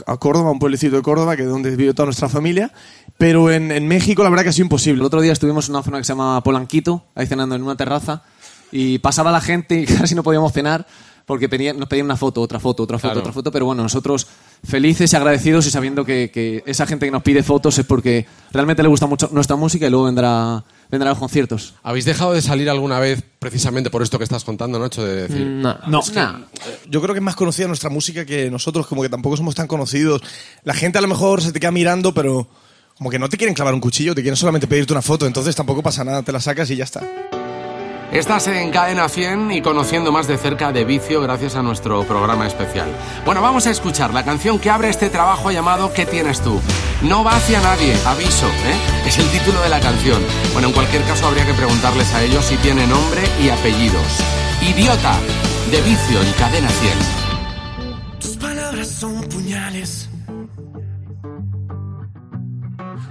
a 0.07 0.17
Córdoba, 0.17 0.49
a 0.49 0.53
un 0.53 0.59
pueblecito 0.59 0.97
de 0.97 1.03
Córdoba, 1.03 1.37
que 1.37 1.43
es 1.43 1.49
donde 1.49 1.77
vive 1.77 1.93
toda 1.93 2.07
nuestra 2.07 2.31
familia. 2.31 2.73
Pero 3.19 3.51
en, 3.51 3.71
en 3.71 3.87
México 3.87 4.25
la 4.25 4.31
verdad 4.31 4.45
que 4.45 4.49
ha 4.49 4.53
sido 4.53 4.65
imposible. 4.65 5.01
El 5.01 5.07
otro 5.07 5.21
día 5.21 5.33
estuvimos 5.33 5.69
en 5.69 5.75
una 5.75 5.83
zona 5.85 5.99
que 5.99 6.05
se 6.05 6.13
llama 6.15 6.43
Polanquito, 6.43 7.05
ahí 7.15 7.27
cenando 7.27 7.55
en 7.55 7.63
una 7.63 7.77
terraza, 7.77 8.23
y 8.73 8.99
pasaba 8.99 9.31
la 9.33 9.41
gente 9.41 9.81
y 9.81 9.87
casi 9.87 10.15
no 10.15 10.23
podíamos 10.23 10.53
cenar 10.53 10.87
porque 11.27 11.49
pedían- 11.49 11.77
nos 11.77 11.89
pedían 11.89 12.07
una 12.07 12.17
foto, 12.17 12.41
otra 12.41 12.61
foto, 12.61 12.85
otra 12.85 12.99
foto, 12.99 13.09
Claro. 13.09 13.21
otra 13.21 13.33
foto, 13.33 13.51
pero 13.51 13.67
bueno, 13.67 13.83
nosotros 13.83 14.29
felices 14.65 15.13
y 15.13 15.17
agradecidos 15.17 15.67
y 15.67 15.71
sabiendo 15.73 16.05
que, 16.05 16.31
que 16.33 16.63
esa 16.67 16.87
gente 16.87 17.05
que 17.07 17.11
nos 17.11 17.25
pide 17.25 17.43
fotos 17.43 17.77
es 17.79 17.85
porque 17.85 18.27
realmente 18.53 18.81
le 18.85 18.89
gusta 18.89 19.07
mucho 19.07 19.29
nuestra 19.33 19.57
música 19.57 19.89
y 19.89 19.91
luego 19.91 20.05
vendrá, 20.05 20.63
vendrá 20.89 21.11
a 21.11 21.13
los 21.15 21.19
conciertos. 21.19 21.75
¿Habéis 21.83 22.05
dejado 22.05 22.33
de 22.33 22.43
salir 22.43 22.71
alguna 22.71 23.01
vez 23.01 23.25
precisamente 23.41 23.91
por 23.91 24.05
esto 24.05 24.19
que 24.19 24.25
estás 24.25 24.45
contando, 24.45 24.79
Nacho? 24.79 25.05
De 25.05 25.23
decir, 25.27 25.45
No. 25.47 25.77
No. 25.89 26.01
Yo 26.89 27.03
creo 27.03 27.13
que 27.13 27.19
es 27.19 27.25
más 27.25 27.35
conocida 27.35 27.67
nuestra 27.67 27.91
música 27.91 28.25
que 28.25 28.49
nosotros, 28.49 28.87
como 28.87 29.03
que 29.03 29.09
tampoco 29.09 29.37
somos 29.37 29.57
tan 29.57 29.67
conocidos. 29.67 30.23
La 30.63 30.75
gente 30.75 30.99
a 30.99 31.01
lo 31.01 31.09
mejor 31.09 31.43
se 31.43 31.51
te 31.51 31.59
queda 31.59 31.73
mirando, 31.73 32.15
pero 32.15 32.47
como 32.97 33.11
que 33.11 33.19
no 33.19 33.29
te 33.29 33.37
quieren 33.37 33.55
clavar 33.55 33.75
un 33.75 33.81
cuchillo, 33.81 34.15
te 34.15 34.23
quieren 34.23 34.37
solamente 34.37 34.69
pedirte 34.69 34.93
una 34.93 35.03
foto, 35.03 35.27
entonces 35.27 35.57
tampoco 35.57 35.83
pasa 35.83 36.05
nada, 36.05 36.23
te 36.23 36.31
la 36.31 36.39
sacas 36.41 36.71
y 36.71 36.77
ya 36.77 36.85
está. 36.85 37.03
Estás 38.13 38.47
en 38.47 38.71
Cadena 38.71 39.09
100 39.09 39.51
y 39.51 39.63
conociendo 39.63 40.13
más 40.13 40.29
de 40.29 40.39
cerca 40.39 40.73
de 40.73 40.85
Vicio 40.85 41.21
gracias 41.21 41.57
a 41.57 41.63
nuestro 41.63 42.05
programa 42.05 42.47
especial. 42.47 42.89
Bueno, 43.25 43.43
vamos 43.43 43.67
a 43.67 43.71
escuchar 43.71 44.15
la 44.15 44.25
canción 44.25 44.61
que 44.61 44.71
abre 44.71 44.89
este 44.89 45.11
trabajo 45.11 45.51
llamado 45.51 45.93
¿Qué 45.93 46.07
tienes 46.07 46.41
tú? 46.41 46.61
No 47.03 47.25
va 47.25 47.37
hacia 47.37 47.61
nadie, 47.61 47.95
aviso, 48.07 48.47
¿eh? 48.47 49.07
Es 49.07 49.19
el 49.19 49.29
título 49.31 49.61
de 49.61 49.69
la 49.69 49.81
canción. 49.81 50.23
Bueno, 50.53 50.69
en 50.69 50.75
cualquier 50.75 51.03
caso 51.03 51.27
habría 51.27 51.45
que 51.45 51.55
preguntarles 51.55 52.15
a 52.15 52.23
ellos 52.23 52.45
si 52.45 52.57
tiene 52.59 52.87
nombre 52.87 53.23
y 53.43 53.49
apellidos. 53.51 54.21
Idiota, 54.63 55.19
de 55.71 55.81
Vicio 55.83 56.23
en 56.23 56.33
Cadena 56.35 56.69
100. 56.69 58.19
Tus 58.21 58.37
palabras 58.37 58.89
son 58.89 59.21
puñales. 59.25 60.09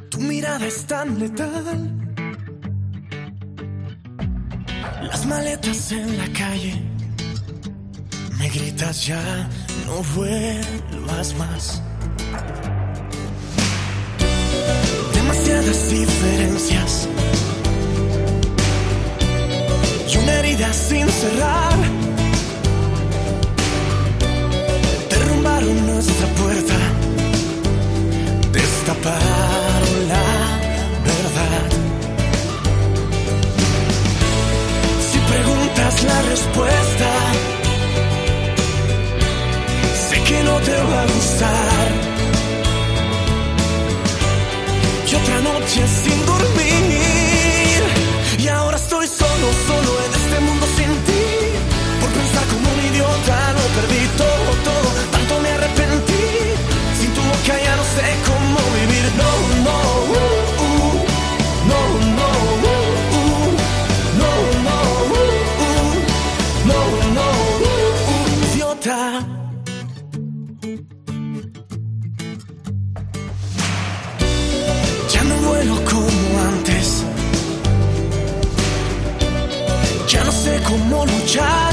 Tu 0.10 0.20
mirada 0.20 0.66
es 0.66 0.86
tan 0.88 1.20
letal. 1.20 2.05
Las 5.16 5.26
maletas 5.28 5.94
en 5.94 6.18
la 6.18 6.28
calle. 6.34 6.74
Me 8.38 8.50
gritas 8.50 9.08
ya, 9.08 9.48
no 9.86 10.04
vuelvas 10.14 11.34
más. 11.38 11.82
Demasiadas 15.14 15.90
diferencias. 15.90 17.08
Y 20.12 20.18
una 20.18 20.34
herida 20.34 20.74
sin 20.74 21.08
cerrar. 21.08 21.80
derrumbaron 25.12 25.88
nuestra 25.88 26.28
puerta, 26.42 26.78
destaparon 28.52 30.08
la 30.10 30.26
verdad. 31.08 31.76
La 36.12 36.22
respuesta, 36.34 37.10
sé 40.08 40.18
que 40.28 40.44
no 40.44 40.56
te 40.68 40.76
va 40.90 41.02
a 41.02 41.08
gustar. 41.16 41.88
Y 45.10 45.16
otra 45.22 45.38
noche 45.50 45.82
sin 46.04 46.20
dormir, 46.26 47.80
y 48.44 48.48
ahora 48.48 48.78
estoy 48.78 49.08
solo, 49.08 49.48
solo 49.70 49.92
en 50.06 50.12
este 50.22 50.38
mundo 50.46 50.66
sin 50.78 50.92
ti. 51.08 51.24
Por 52.02 52.10
pensar 52.18 52.46
como 52.52 52.66
un 52.74 52.80
idiota 52.90 53.38
lo 53.58 53.66
perdí 53.78 54.04
todo, 54.22 54.35
cómo 81.34 81.65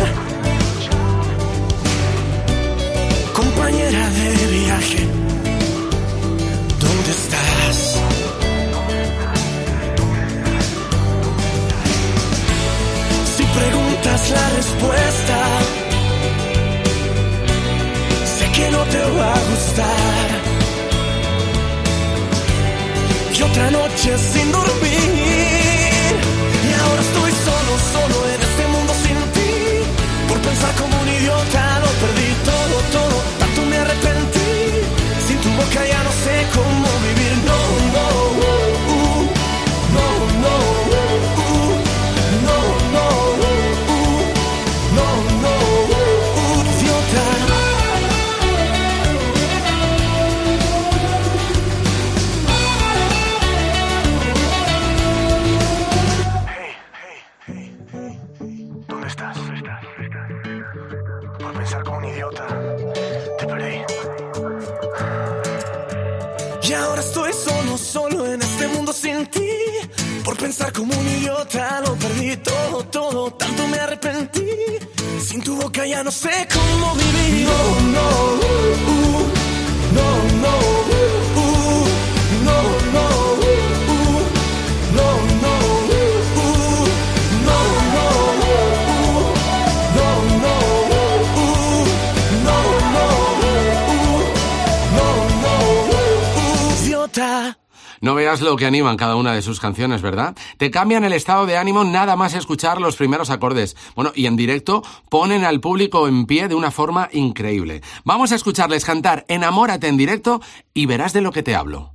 lo 98.42 98.56
que 98.56 98.66
animan 98.66 98.96
cada 98.96 99.16
una 99.16 99.32
de 99.32 99.42
sus 99.42 99.60
canciones, 99.60 100.02
¿verdad? 100.02 100.36
Te 100.58 100.70
cambian 100.70 101.04
el 101.04 101.12
estado 101.12 101.46
de 101.46 101.56
ánimo 101.56 101.84
nada 101.84 102.16
más 102.16 102.34
escuchar 102.34 102.80
los 102.80 102.96
primeros 102.96 103.30
acordes. 103.30 103.76
Bueno, 103.94 104.12
y 104.14 104.26
en 104.26 104.36
directo 104.36 104.82
ponen 105.08 105.44
al 105.44 105.60
público 105.60 106.08
en 106.08 106.26
pie 106.26 106.48
de 106.48 106.54
una 106.54 106.70
forma 106.70 107.08
increíble. 107.12 107.82
Vamos 108.04 108.32
a 108.32 108.34
escucharles 108.34 108.84
cantar 108.84 109.24
Enamórate 109.28 109.88
en 109.88 109.96
directo 109.96 110.40
y 110.74 110.86
verás 110.86 111.12
de 111.12 111.20
lo 111.20 111.32
que 111.32 111.42
te 111.42 111.54
hablo. 111.54 111.92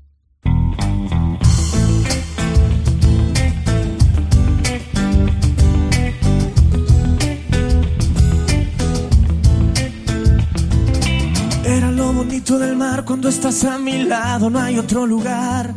Era 11.66 11.92
lo 11.92 12.14
bonito 12.14 12.58
del 12.58 12.78
mar 12.78 13.04
cuando 13.06 13.28
estás 13.30 13.64
a 13.66 13.78
mi 13.78 14.04
lado, 14.04 14.50
no 14.50 14.60
hay 14.60 14.80
otro 14.80 15.06
lugar. 15.06 15.76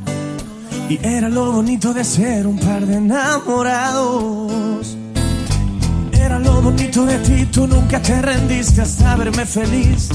Y 0.90 0.98
era 1.04 1.28
lo 1.28 1.52
bonito 1.52 1.94
de 1.94 2.02
ser 2.02 2.48
un 2.48 2.58
par 2.58 2.84
de 2.84 2.96
enamorados. 2.96 4.96
Era 6.10 6.40
lo 6.40 6.60
bonito 6.60 7.06
de 7.06 7.16
ti, 7.18 7.46
tú 7.46 7.68
nunca 7.68 8.02
te 8.02 8.20
rendiste 8.20 8.82
hasta 8.82 9.14
verme 9.14 9.46
feliz. 9.46 10.08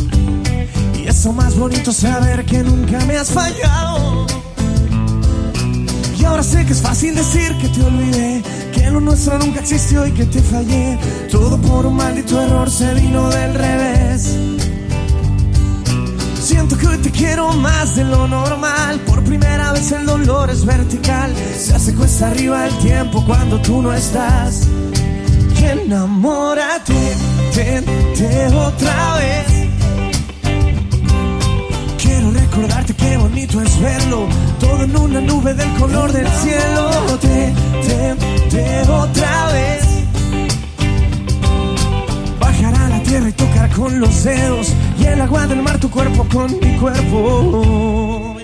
Y 0.99 1.07
eso 1.07 1.31
más 1.31 1.57
bonito 1.57 1.93
saber 1.93 2.43
que 2.43 2.61
nunca 2.61 2.99
me 3.05 3.15
has 3.15 3.31
fallado. 3.31 4.27
Y 6.19 6.25
ahora 6.25 6.43
sé 6.43 6.65
que 6.65 6.73
es 6.73 6.81
fácil 6.81 7.15
decir 7.15 7.55
que 7.61 7.69
te 7.69 7.81
olvidé, 7.81 8.43
que 8.73 8.91
lo 8.91 8.99
nuestro 8.99 9.39
nunca 9.39 9.61
existió 9.61 10.05
y 10.05 10.11
que 10.11 10.25
te 10.25 10.41
fallé. 10.41 10.99
Todo 11.31 11.57
por 11.57 11.85
un 11.85 11.95
maldito 11.95 12.41
error 12.41 12.69
se 12.69 12.93
vino 12.95 13.29
del 13.29 13.53
revés. 13.53 14.64
Siento 16.45 16.77
que 16.77 16.85
hoy 16.85 16.97
te 16.99 17.09
quiero 17.09 17.51
más 17.53 17.95
de 17.95 18.03
lo 18.03 18.27
normal. 18.27 18.99
Por 18.99 19.23
primera 19.23 19.71
vez 19.71 19.91
el 19.91 20.05
dolor 20.05 20.51
es 20.51 20.63
vertical. 20.63 21.33
Se 21.57 21.73
hace 21.73 21.95
cuesta 21.95 22.27
arriba 22.27 22.67
el 22.67 22.77
tiempo 22.77 23.25
cuando 23.25 23.59
tú 23.61 23.81
no 23.81 23.91
estás. 23.91 24.67
Y 25.59 25.65
enamórate, 25.65 27.15
vente 27.55 28.47
otra 28.55 29.15
vez. 29.15 29.55
recordarte 32.31 32.93
qué 32.93 33.17
bonito 33.17 33.61
es 33.61 33.81
verlo, 33.81 34.27
todo 34.59 34.83
en 34.83 34.95
una 34.95 35.21
nube 35.21 35.53
del 35.55 35.73
color 35.79 36.11
del 36.11 36.27
cielo. 36.27 36.89
Te, 37.21 37.53
te, 37.87 38.49
te 38.51 38.91
otra 38.91 39.51
vez. 39.51 39.84
Tierra 43.15 43.29
y 43.29 43.33
tocar 43.33 43.69
con 43.69 43.99
los 44.01 44.25
dedos 44.25 44.73
y 44.99 45.05
el 45.05 45.21
agua 45.21 45.47
del 45.47 45.61
mar 45.61 45.79
tu 45.79 45.89
cuerpo 45.89 46.27
con 46.33 46.51
mi 46.59 46.75
cuerpo. 46.75 48.35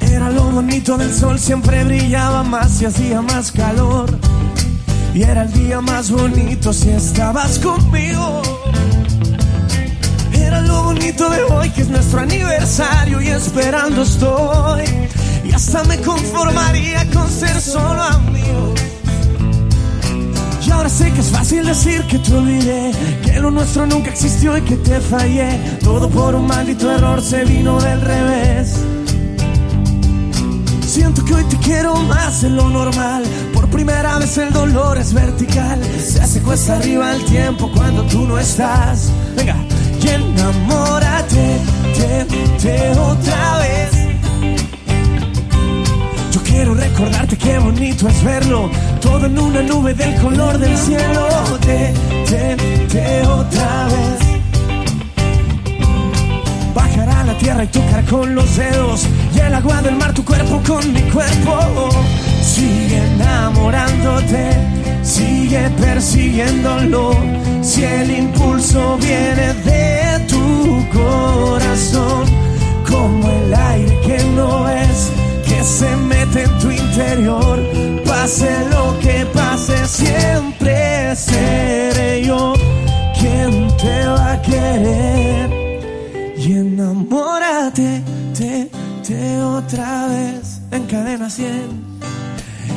Era 0.00 0.30
lo 0.30 0.44
bonito 0.52 0.96
del 0.96 1.12
sol, 1.12 1.36
siempre 1.36 1.82
brillaba 1.82 2.44
más 2.44 2.80
y 2.80 2.84
hacía 2.84 3.20
más 3.20 3.50
calor. 3.50 4.16
Y 5.14 5.24
era 5.24 5.42
el 5.42 5.52
día 5.52 5.80
más 5.80 6.12
bonito 6.12 6.72
si 6.72 6.90
estabas 6.90 7.58
conmigo. 7.58 8.40
Era 10.32 10.60
lo 10.60 10.84
bonito 10.84 11.28
de 11.28 11.42
hoy, 11.42 11.70
que 11.70 11.82
es 11.82 11.88
nuestro 11.88 12.20
aniversario 12.20 13.20
y 13.20 13.28
esperando 13.30 14.02
estoy. 14.02 14.84
Y 15.44 15.52
hasta 15.52 15.82
me 15.84 15.98
conformaría 15.98 17.04
con 17.10 17.28
ser 17.28 17.60
solo 17.60 18.00
amigos. 18.00 18.91
Ahora 20.72 20.88
sé 20.88 21.12
que 21.12 21.20
es 21.20 21.30
fácil 21.30 21.64
decir 21.64 22.02
que 22.06 22.18
te 22.18 22.34
olvidé, 22.34 22.90
que 23.22 23.38
lo 23.38 23.50
nuestro 23.50 23.86
nunca 23.86 24.10
existió 24.10 24.56
y 24.56 24.62
que 24.62 24.76
te 24.76 25.00
fallé. 25.00 25.60
Todo 25.80 26.08
por 26.08 26.34
un 26.34 26.46
maldito 26.46 26.90
error 26.90 27.22
se 27.22 27.44
vino 27.44 27.80
del 27.80 28.00
revés. 28.00 28.74
Siento 30.86 31.24
que 31.24 31.34
hoy 31.34 31.44
te 31.44 31.56
quiero 31.58 31.94
más 31.96 32.42
de 32.42 32.50
lo 32.50 32.68
normal. 32.68 33.22
Por 33.54 33.68
primera 33.70 34.18
vez 34.18 34.36
el 34.38 34.52
dolor 34.52 34.98
es 34.98 35.14
vertical. 35.14 35.80
Se 35.98 36.20
hace 36.20 36.40
cuesta 36.42 36.76
arriba 36.76 37.14
el 37.14 37.24
tiempo 37.26 37.70
cuando 37.72 38.02
tú 38.04 38.26
no 38.26 38.38
estás. 38.38 39.10
Venga, 39.36 39.56
y 40.02 40.08
enamórate, 40.08 41.60
te, 41.94 42.24
te 42.60 42.90
otra 42.98 43.58
vez. 43.58 44.01
Quiero 46.62 46.76
recordarte 46.76 47.36
qué 47.36 47.58
bonito 47.58 48.06
es 48.06 48.22
verlo. 48.22 48.70
Todo 49.00 49.26
en 49.26 49.36
una 49.36 49.62
nube 49.62 49.94
del 49.94 50.14
color 50.20 50.56
del 50.58 50.78
cielo. 50.78 51.26
Te, 51.60 51.92
te, 52.30 52.56
te 52.86 53.26
otra 53.26 53.86
vez. 53.86 54.20
Bajar 56.72 57.08
a 57.08 57.24
la 57.24 57.36
tierra 57.38 57.64
y 57.64 57.66
tocar 57.66 58.04
con 58.04 58.36
los 58.36 58.56
dedos. 58.56 59.08
Y 59.34 59.40
el 59.40 59.52
agua 59.52 59.82
del 59.82 59.96
mar, 59.96 60.14
tu 60.14 60.24
cuerpo 60.24 60.62
con 60.64 60.92
mi 60.92 61.02
cuerpo. 61.10 61.88
Sigue 62.40 62.98
enamorándote, 63.16 64.52
sigue 65.02 65.68
persiguiéndolo. 65.80 67.16
Si 67.60 67.82
el 67.82 68.08
impulso 68.18 68.98
viene 68.98 69.52
de 69.64 70.26
tu 70.28 70.86
corazón, 70.92 72.24
como 72.88 73.28
el 73.28 73.52
aire 73.52 73.98
que 74.06 74.22
no 74.36 74.68
es, 74.68 75.10
que 75.52 75.64
se 75.64 75.96
mete 75.96 76.42
en 76.44 76.58
tu 76.58 76.70
interior. 76.70 77.58
Pase 78.06 78.50
lo 78.70 78.98
que 79.00 79.26
pase, 79.26 79.86
siempre 79.86 81.14
seré 81.16 82.24
yo 82.24 82.54
quien 83.18 83.68
te 83.76 84.06
va 84.06 84.32
a 84.32 84.42
querer. 84.42 85.50
Y 86.36 86.52
enamórate, 86.52 88.02
te, 88.36 88.70
te 89.06 89.40
otra 89.40 90.08
vez 90.08 90.60
en 90.70 90.84
cadena 90.86 91.28
100. 91.28 91.92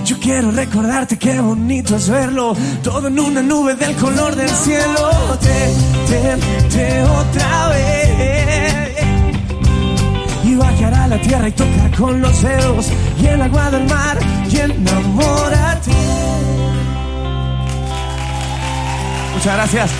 Yo 0.06 0.20
quiero 0.20 0.52
recordarte 0.52 1.18
qué 1.18 1.40
bonito 1.40 1.96
es 1.96 2.10
verlo, 2.10 2.56
todo 2.84 3.08
en 3.08 3.20
una 3.20 3.42
nube 3.42 3.76
del 3.76 3.96
color 3.96 4.36
del 4.36 4.50
cielo. 4.50 5.10
Te, 5.42 5.60
te, 6.10 6.76
te 6.76 7.04
otra 7.04 7.70
vez. 7.70 8.85
A 10.94 11.08
la 11.08 11.20
tierra 11.20 11.48
y 11.48 11.52
tocar 11.52 11.96
con 11.98 12.22
los 12.22 12.42
dedos 12.42 12.92
y 13.20 13.26
el 13.26 13.42
agua 13.42 13.72
del 13.72 13.88
mar 13.88 14.18
y 14.50 14.58
enamórate. 14.58 15.92
Muchas 19.34 19.56
gracias. 19.56 19.92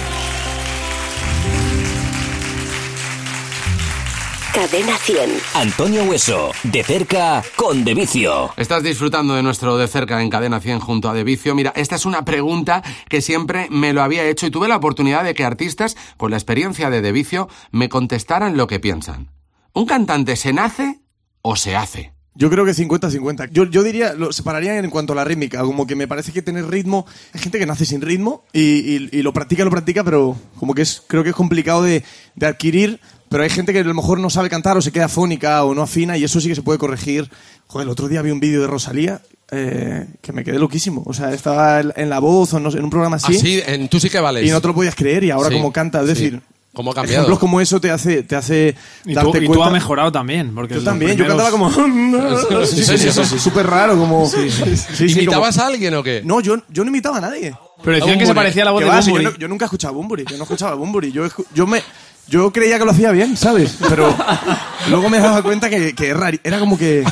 Cadena 4.54 4.98
100. 4.98 5.32
Antonio 5.56 6.04
Hueso, 6.06 6.52
de 6.64 6.84
cerca 6.84 7.44
con 7.56 7.84
De 7.84 7.94
Vicio. 7.94 8.52
Estás 8.56 8.84
disfrutando 8.84 9.36
de 9.36 9.44
nuestro 9.44 9.78
de 9.78 9.88
cerca 9.88 10.22
en 10.22 10.30
Cadena 10.30 10.60
100 10.60 10.80
junto 10.80 11.10
a 11.10 11.14
De 11.14 11.24
Vicio. 11.24 11.54
Mira, 11.56 11.74
esta 11.76 11.96
es 11.96 12.06
una 12.06 12.26
pregunta 12.26 12.82
que 13.10 13.22
siempre 13.22 13.68
me 13.70 13.92
lo 13.92 14.02
había 14.02 14.24
hecho 14.24 14.48
y 14.48 14.52
tuve 14.52 14.68
la 14.68 14.78
oportunidad 14.78 15.24
de 15.24 15.34
que 15.34 15.44
artistas 15.44 15.98
con 16.18 16.32
la 16.32 16.38
experiencia 16.38 16.90
de 16.90 17.02
De 17.02 17.12
Vicio 17.12 17.50
me 17.72 17.90
contestaran 17.90 18.56
lo 18.56 18.68
que 18.68 18.80
piensan. 18.80 19.35
¿Un 19.76 19.86
cantante 19.86 20.36
se 20.36 20.52
nace 20.54 21.00
o 21.42 21.56
se 21.56 21.76
hace? 21.76 22.14
Yo 22.38 22.50
creo 22.50 22.66
que 22.66 22.72
50-50. 22.74 23.50
Yo, 23.52 23.64
yo 23.66 23.82
diría, 23.84 24.14
lo 24.14 24.34
separaría 24.34 24.78
en 24.78 24.90
cuanto 24.90 25.14
a 25.14 25.16
la 25.16 25.24
rítmica. 25.24 25.62
Como 25.62 25.88
que 25.88 25.96
me 25.96 26.06
parece 26.08 26.34
que 26.34 26.42
tener 26.42 26.68
ritmo. 26.68 27.06
Hay 27.34 27.40
gente 27.40 27.60
que 27.60 27.66
nace 27.66 27.86
sin 27.86 28.02
ritmo 28.02 28.44
y, 28.52 28.62
y- 28.62 29.10
y 29.14 29.22
lo 29.22 29.32
practica, 29.32 29.64
lo 29.64 29.70
practica, 29.72 30.04
pero 30.04 30.36
como 30.58 30.74
que 30.74 30.82
es, 30.82 31.02
creo 31.08 31.24
que 31.24 31.30
es 31.30 31.36
complicado 31.36 31.82
de, 31.84 32.04
de 32.36 32.46
adquirir. 32.46 33.00
Pero 33.30 33.44
hay 33.44 33.50
gente 33.50 33.72
que 33.72 33.80
a 33.80 33.84
lo 33.84 33.94
mejor 33.94 34.20
no 34.20 34.30
sabe 34.30 34.50
cantar 34.50 34.76
o 34.76 34.82
se 34.82 34.92
queda 34.92 35.08
fónica 35.08 35.64
o 35.64 35.74
no 35.74 35.82
afina 35.84 36.18
y 36.18 36.24
eso 36.26 36.42
sí 36.42 36.50
que 36.50 36.56
se 36.56 36.62
puede 36.62 36.78
corregir. 36.78 37.30
Joder, 37.68 37.86
el 37.86 37.92
otro 37.92 38.08
día 38.10 38.22
vi 38.22 38.32
un 38.32 38.40
vídeo 38.42 38.62
de 38.62 38.68
Rosalía 38.68 39.22
eh, 39.52 40.06
que 40.22 40.34
me 40.34 40.44
quedé 40.44 40.60
loquísimo. 40.60 41.04
O 41.06 41.14
sea, 41.14 41.34
estaba 41.34 41.80
en 41.80 41.94
en 41.96 42.10
la 42.10 42.20
voz 42.20 42.54
o 42.54 42.58
en 42.58 42.84
un 42.84 42.90
programa 42.90 43.16
así. 43.16 43.36
Así, 43.36 43.62
en 43.66 43.88
Tú 43.88 44.00
sí 44.00 44.10
que 44.10 44.20
vales. 44.20 44.46
Y 44.46 44.52
no 44.52 44.60
te 44.62 44.68
lo 44.68 44.74
podías 44.76 44.96
creer 44.96 45.24
y 45.24 45.32
ahora 45.32 45.50
Sí, 45.50 45.56
como 45.56 45.72
canta. 45.72 46.02
Es 46.04 46.18
sí. 46.18 46.38
Cómo 46.76 46.92
ha 46.92 46.94
cambiado. 46.94 47.16
ejemplos 47.22 47.40
como 47.40 47.60
eso 47.62 47.80
te 47.82 47.90
hace, 47.90 48.22
te 48.24 48.36
hace 48.36 48.76
Y 49.06 49.14
tú, 49.14 49.32
darte 49.32 49.44
y 49.44 49.48
tú 49.48 49.64
has 49.64 49.72
mejorado 49.72 50.12
también. 50.12 50.54
Porque 50.54 50.76
Yo 50.76 50.84
también, 50.84 51.12
yo 51.16 51.26
primeros- 51.26 51.42
cantaba 51.52 51.52
como... 51.52 51.72
sí, 52.66 52.84
sí, 52.84 52.98
sí, 52.98 53.12
sí, 53.12 53.26
sí, 53.26 53.40
súper 53.40 53.66
raro, 53.66 53.98
como... 53.98 54.28
Sí, 54.28 54.50
sí, 54.52 55.06
¿Imitabas 55.14 55.56
como- 55.56 55.64
a 55.66 55.68
alguien 55.70 55.96
o 55.96 56.04
qué? 56.04 56.22
No, 56.24 56.42
yo, 56.42 56.58
yo 56.70 56.84
no 56.84 56.90
imitaba 56.90 57.18
a 57.18 57.22
nadie. 57.22 57.56
Pero 57.84 57.96
decían 57.98 58.20
que 58.20 58.26
se 58.26 58.36
parecía 58.36 58.64
a 58.64 58.66
la 58.66 58.72
voz 58.72 58.84
de 58.84 59.02
si 59.02 59.14
yo, 59.14 59.22
no- 59.22 59.36
yo 59.38 59.48
nunca 59.48 59.66
he 59.66 59.68
escuchado 59.68 59.94
a 59.94 59.98
Bumburi, 59.98 60.26
yo 60.30 60.38
no 60.38 60.44
escuchaba 60.44 60.74
a 60.74 60.76
Bumburi. 60.76 61.12
Yo, 61.12 61.24
yo 61.54 61.66
me... 61.66 61.82
Yo 62.28 62.52
creía 62.52 62.80
que 62.80 62.86
lo 62.86 62.92
hacía 62.92 63.12
bien, 63.12 63.38
¿sabes? 63.38 63.78
Pero 63.88 64.12
luego 64.90 65.10
me 65.12 65.18
he 65.18 65.22
dado 65.22 65.44
cuenta 65.44 65.70
que, 65.70 65.94
que 65.94 66.10
es 66.10 66.18
raro. 66.18 66.38
Era 66.44 66.60
como 66.60 66.78
que... 66.78 67.04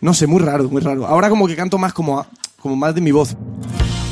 No 0.00 0.12
sé, 0.12 0.26
muy 0.26 0.40
raro, 0.40 0.64
muy 0.68 0.82
raro. 0.82 1.06
Ahora 1.06 1.28
como 1.30 1.46
que 1.46 1.54
canto 1.56 1.78
más 1.78 1.92
como, 1.92 2.26
como 2.60 2.74
más 2.76 2.94
de 2.94 3.00
mi 3.00 3.12
voz. 3.12 3.36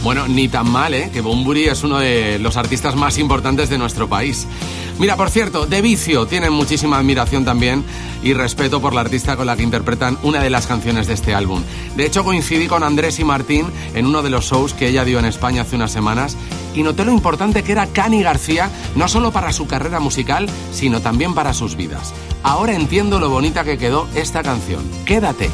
Bueno, 0.02 0.28
ni 0.28 0.48
tan 0.48 0.70
mal, 0.70 0.94
¿eh? 0.94 1.10
Que 1.12 1.20
Bumburi 1.20 1.64
es 1.64 1.82
uno 1.82 1.98
de 1.98 2.38
los 2.38 2.56
artistas 2.56 2.94
más 2.94 3.18
importantes 3.18 3.68
de 3.68 3.78
nuestro 3.78 4.08
país. 4.08 4.46
Mira, 4.98 5.16
por 5.16 5.30
cierto, 5.30 5.66
De 5.66 5.80
Vicio 5.82 6.26
tienen 6.26 6.52
muchísima 6.52 6.98
admiración 6.98 7.44
también 7.44 7.84
y 8.22 8.32
respeto 8.32 8.80
por 8.80 8.94
la 8.94 9.02
artista 9.02 9.36
con 9.36 9.46
la 9.46 9.56
que 9.56 9.62
interpretan 9.62 10.18
una 10.22 10.42
de 10.42 10.50
las 10.50 10.66
canciones 10.66 11.06
de 11.06 11.14
este 11.14 11.34
álbum. 11.34 11.62
De 11.96 12.04
hecho, 12.04 12.24
coincidí 12.24 12.66
con 12.66 12.82
Andrés 12.82 13.18
y 13.18 13.24
Martín 13.24 13.66
en 13.94 14.06
uno 14.06 14.22
de 14.22 14.30
los 14.30 14.46
shows 14.46 14.72
que 14.72 14.88
ella 14.88 15.04
dio 15.04 15.18
en 15.18 15.24
España 15.24 15.62
hace 15.62 15.76
unas 15.76 15.92
semanas 15.92 16.36
y 16.74 16.82
noté 16.82 17.04
lo 17.04 17.12
importante 17.12 17.62
que 17.62 17.72
era 17.72 17.86
Cani 17.86 18.22
García, 18.22 18.70
no 18.96 19.08
solo 19.08 19.32
para 19.32 19.52
su 19.52 19.66
carrera 19.66 20.00
musical, 20.00 20.48
sino 20.72 21.00
también 21.00 21.34
para 21.34 21.54
sus 21.54 21.76
vidas. 21.76 22.12
Ahora 22.42 22.74
entiendo 22.74 23.20
lo 23.20 23.30
bonita 23.30 23.64
que 23.64 23.78
quedó 23.78 24.08
esta 24.14 24.42
canción. 24.42 24.82
Quédate. 25.04 25.50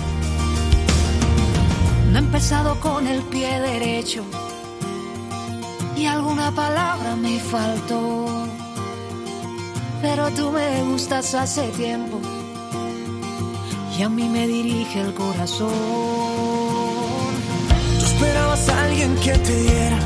No 2.14 2.20
he 2.20 2.22
empezado 2.22 2.78
con 2.78 3.08
el 3.08 3.22
pie 3.22 3.58
derecho 3.58 4.24
y 5.96 6.06
alguna 6.06 6.52
palabra 6.52 7.16
me 7.16 7.40
faltó. 7.40 8.46
Pero 10.00 10.30
tú 10.30 10.52
me 10.52 10.84
gustas 10.84 11.34
hace 11.34 11.72
tiempo 11.72 12.20
y 13.98 14.02
a 14.02 14.08
mí 14.08 14.28
me 14.28 14.46
dirige 14.46 15.00
el 15.00 15.12
corazón. 15.12 15.72
Tú 17.98 18.06
esperabas 18.06 18.68
a 18.68 18.84
alguien 18.84 19.16
que 19.16 19.32
te 19.32 19.62
diera 19.62 19.98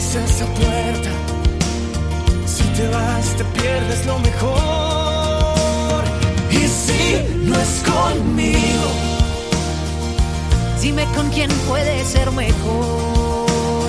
cierras 0.00 0.30
esa 0.30 0.46
puerta, 0.46 1.10
si 2.46 2.62
te 2.62 2.88
vas 2.88 3.36
te 3.36 3.44
pierdes 3.44 4.06
lo 4.06 4.18
mejor. 4.18 6.04
Y 6.50 6.68
si 6.68 7.46
no 7.48 7.54
es 7.58 7.82
conmigo, 7.92 9.06
Dime 10.86 11.04
con 11.16 11.28
quién 11.30 11.50
puede 11.66 12.04
ser 12.04 12.30
mejor. 12.30 13.88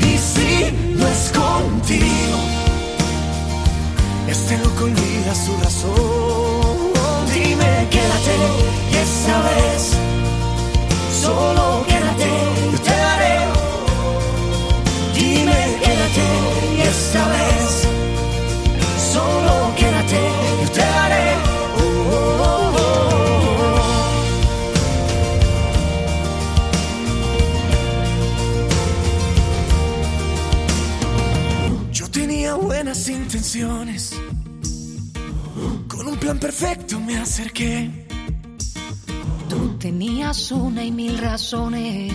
Y 0.00 0.18
si 0.18 0.72
no 0.96 1.06
es 1.06 1.30
contigo, 1.30 2.38
este 4.28 4.58
loco 4.58 4.84
olvida 4.84 5.34
su 5.36 5.56
razón. 5.62 6.92
Dime, 7.32 7.88
quédate, 7.90 8.34
y 8.90 8.96
esta 8.96 9.42
vez, 9.42 9.92
solo 11.22 11.84
quédate, 11.86 12.41
Con 35.86 36.08
un 36.08 36.16
plan 36.16 36.38
perfecto 36.38 36.98
me 36.98 37.18
acerqué. 37.18 38.06
Tú 39.46 39.76
tenías 39.78 40.50
una 40.52 40.82
y 40.82 40.90
mil 40.90 41.18
razones. 41.18 42.14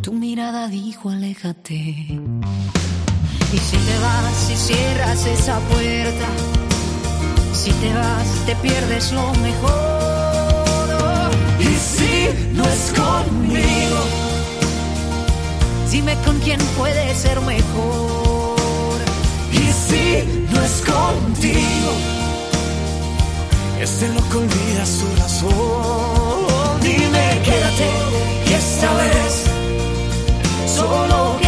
Tu 0.00 0.14
mirada 0.14 0.68
dijo 0.68 1.10
aléjate. 1.10 1.74
Y 1.74 3.58
si 3.58 3.76
te 3.76 3.98
vas, 3.98 4.34
si 4.46 4.56
cierras 4.56 5.26
esa 5.26 5.58
puerta, 5.68 6.28
si 7.52 7.70
te 7.72 7.92
vas, 7.92 8.46
te 8.46 8.56
pierdes 8.56 9.12
lo 9.12 9.34
mejor. 9.34 11.30
Y 11.60 11.74
si 11.76 12.54
no 12.54 12.64
es 12.64 12.94
conmigo, 12.96 14.00
Dime 15.90 16.14
con 16.24 16.38
quién 16.40 16.60
puede 16.78 17.14
ser 17.14 17.40
mejor. 17.42 18.25
Si 19.96 20.44
no 20.52 20.62
es 20.62 20.82
contigo, 20.82 21.92
este 23.80 24.08
loco 24.08 24.38
olvida 24.38 24.86
su 24.86 25.06
razón. 25.22 26.80
Dime, 26.82 27.26
quédate, 27.44 27.88
y 28.48 28.52
esta 28.52 28.94
vez, 28.94 29.32
solo 30.76 31.45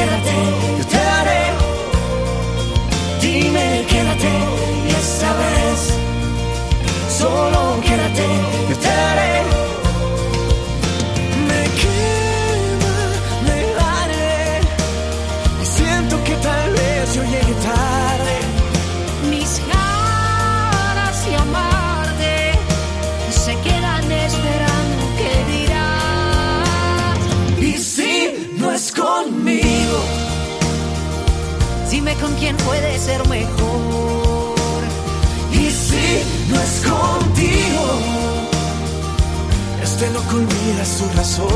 su 40.89 41.07
razón. 41.11 41.49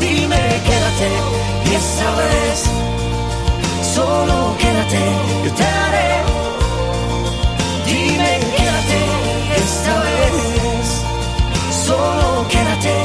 Dime, 0.00 0.42
quédate, 0.68 1.10
y 1.70 1.74
esta 1.74 2.08
vez, 2.16 2.58
solo 3.94 4.56
quédate, 4.58 5.02
yo 5.44 5.52
te 5.52 5.62
daré. 5.62 6.10
Dime, 7.86 8.30
quédate, 8.56 9.00
esta 9.64 9.94
vez, 10.06 10.86
solo 11.86 12.46
quédate, 12.48 12.97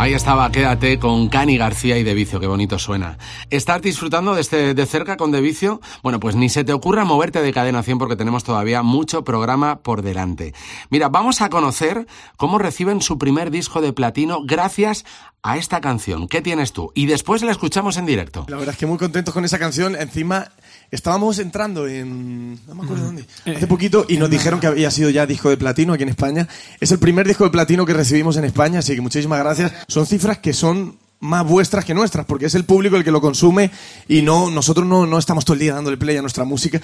Ahí 0.00 0.14
estaba, 0.14 0.50
quédate 0.50 0.98
con 0.98 1.28
Cani 1.28 1.58
García 1.58 1.98
y 1.98 2.02
De 2.02 2.14
Vicio, 2.14 2.40
qué 2.40 2.46
bonito 2.46 2.78
suena. 2.78 3.18
¿Estás 3.50 3.82
disfrutando 3.82 4.34
de, 4.34 4.40
este, 4.40 4.72
de 4.72 4.86
cerca 4.86 5.18
con 5.18 5.30
De 5.30 5.42
Vicio? 5.42 5.82
Bueno, 6.02 6.18
pues 6.18 6.36
ni 6.36 6.48
se 6.48 6.64
te 6.64 6.72
ocurra 6.72 7.04
moverte 7.04 7.42
de 7.42 7.52
cadena 7.52 7.82
100 7.82 7.98
porque 7.98 8.16
tenemos 8.16 8.42
todavía 8.42 8.82
mucho 8.82 9.24
programa 9.24 9.80
por 9.80 10.00
delante. 10.00 10.54
Mira, 10.88 11.10
vamos 11.10 11.42
a 11.42 11.50
conocer 11.50 12.06
cómo 12.38 12.58
reciben 12.58 13.02
su 13.02 13.18
primer 13.18 13.50
disco 13.50 13.82
de 13.82 13.92
platino 13.92 14.40
gracias 14.42 15.04
a 15.42 15.58
esta 15.58 15.82
canción. 15.82 16.28
¿Qué 16.28 16.40
tienes 16.40 16.72
tú? 16.72 16.92
Y 16.94 17.04
después 17.04 17.42
la 17.42 17.52
escuchamos 17.52 17.98
en 17.98 18.06
directo. 18.06 18.46
La 18.48 18.56
verdad 18.56 18.72
es 18.72 18.78
que 18.78 18.86
muy 18.86 18.96
contentos 18.96 19.34
con 19.34 19.44
esa 19.44 19.58
canción. 19.58 19.96
Encima, 19.96 20.50
estábamos 20.90 21.38
entrando 21.38 21.86
en. 21.86 22.54
No 22.66 22.74
me 22.74 22.84
acuerdo 22.84 23.04
dónde. 23.06 23.24
Hace 23.46 23.66
poquito 23.66 24.06
y 24.08 24.16
nos 24.16 24.30
dijeron 24.30 24.60
que 24.60 24.66
había 24.66 24.90
sido 24.90 25.10
ya 25.10 25.26
disco 25.26 25.50
de 25.50 25.56
platino 25.56 25.92
aquí 25.92 26.02
en 26.02 26.08
España. 26.10 26.48
Es 26.80 26.90
el 26.92 26.98
primer 26.98 27.26
disco 27.26 27.44
de 27.44 27.50
platino 27.50 27.86
que 27.86 27.92
recibimos 27.94 28.36
en 28.36 28.44
España, 28.44 28.80
así 28.80 28.94
que 28.94 29.00
muchísimas 29.00 29.38
gracias. 29.38 29.72
Son 29.88 30.06
cifras 30.06 30.38
que 30.38 30.52
son 30.52 30.96
más 31.22 31.44
vuestras 31.46 31.84
que 31.84 31.92
nuestras, 31.92 32.24
porque 32.24 32.46
es 32.46 32.54
el 32.54 32.64
público 32.64 32.96
el 32.96 33.04
que 33.04 33.10
lo 33.10 33.20
consume 33.20 33.70
y 34.08 34.22
no 34.22 34.48
nosotros 34.50 34.86
no, 34.86 35.04
no 35.04 35.18
estamos 35.18 35.44
todo 35.44 35.52
el 35.52 35.60
día 35.60 35.74
dándole 35.74 35.98
play 35.98 36.16
a 36.16 36.22
nuestra 36.22 36.44
música. 36.44 36.80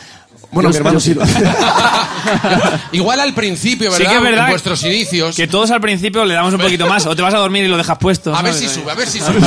Bueno, 0.52 0.68
Yo- 0.68 0.74
mi 0.74 0.76
hermano 0.76 1.00
sí 1.00 1.14
lo 1.14 1.22
hace. 1.22 1.42
Igual 2.92 3.18
al 3.20 3.32
principio, 3.34 3.90
Sí 3.90 3.98
¿verdad? 4.02 4.10
que 4.12 4.16
es 4.18 4.22
verdad 4.22 4.44
En 4.44 4.50
vuestros 4.50 4.84
inicios. 4.84 5.36
Que 5.36 5.46
todos 5.46 5.70
al 5.70 5.80
principio 5.80 6.24
le 6.26 6.34
damos 6.34 6.52
un 6.52 6.60
poquito 6.60 6.86
más, 6.86 7.06
o 7.06 7.16
te 7.16 7.22
vas 7.22 7.32
a 7.34 7.38
dormir 7.38 7.64
y 7.64 7.68
lo 7.68 7.76
dejas 7.78 7.96
puesto. 7.98 8.34
A 8.34 8.42
ver 8.42 8.52
¿sabes? 8.52 8.70
si 8.70 8.80
sube, 8.80 8.90
a 8.90 8.94
ver 8.94 9.08
si 9.08 9.20
sube. 9.20 9.40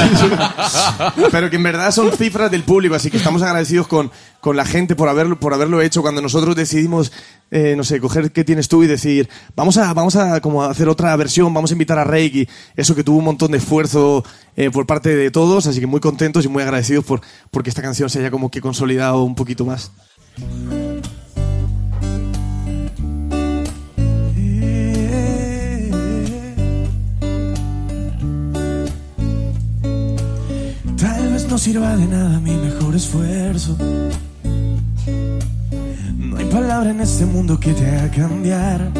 Pero 1.31 1.49
que 1.51 1.55
en 1.57 1.63
verdad 1.63 1.91
son 1.91 2.11
cifras 2.11 2.49
del 2.51 2.63
público, 2.63 2.95
así 2.95 3.11
que 3.11 3.17
estamos 3.17 3.41
agradecidos 3.41 3.87
con, 3.87 4.11
con 4.39 4.55
la 4.55 4.65
gente 4.65 4.95
por 4.95 5.09
haberlo, 5.09 5.39
por 5.39 5.53
haberlo 5.53 5.81
hecho. 5.81 6.01
Cuando 6.01 6.21
nosotros 6.21 6.55
decidimos, 6.55 7.11
eh, 7.51 7.75
no 7.75 7.83
sé, 7.83 7.99
coger 7.99 8.31
qué 8.31 8.43
tienes 8.43 8.67
tú 8.67 8.83
y 8.83 8.87
decir, 8.87 9.29
vamos 9.55 9.77
a, 9.77 9.93
vamos 9.93 10.15
a 10.15 10.41
como 10.41 10.63
hacer 10.63 10.87
otra 10.89 11.15
versión, 11.15 11.53
vamos 11.53 11.71
a 11.71 11.73
invitar 11.73 11.99
a 11.99 12.03
Reiki, 12.03 12.47
eso 12.75 12.95
que 12.95 13.03
tuvo 13.03 13.17
un 13.19 13.25
montón 13.25 13.51
de 13.51 13.57
esfuerzo 13.57 14.23
eh, 14.55 14.69
por 14.71 14.85
parte 14.85 15.15
de 15.15 15.31
todos, 15.31 15.67
así 15.67 15.79
que 15.79 15.87
muy 15.87 15.99
contentos 15.99 16.45
y 16.45 16.47
muy 16.47 16.63
agradecidos 16.63 17.05
por 17.05 17.21
porque 17.51 17.69
esta 17.69 17.81
canción 17.81 18.09
se 18.09 18.19
haya 18.19 18.31
como 18.31 18.49
que 18.49 18.61
consolidado 18.61 19.23
un 19.23 19.35
poquito 19.35 19.65
más. 19.65 19.91
Tal 30.97 31.33
vez 31.33 31.47
no 31.47 31.57
sirva 31.57 31.95
de 31.95 32.05
nada 32.05 32.39
mi 32.39 32.51
mejor 32.51 32.95
esfuerzo. 32.95 33.77
No 36.29 36.37
hay 36.37 36.45
palabra 36.45 36.91
en 36.91 37.01
este 37.01 37.25
mundo 37.25 37.59
que 37.59 37.73
te 37.73 37.89
haga 37.89 38.11
cambiar. 38.11 38.91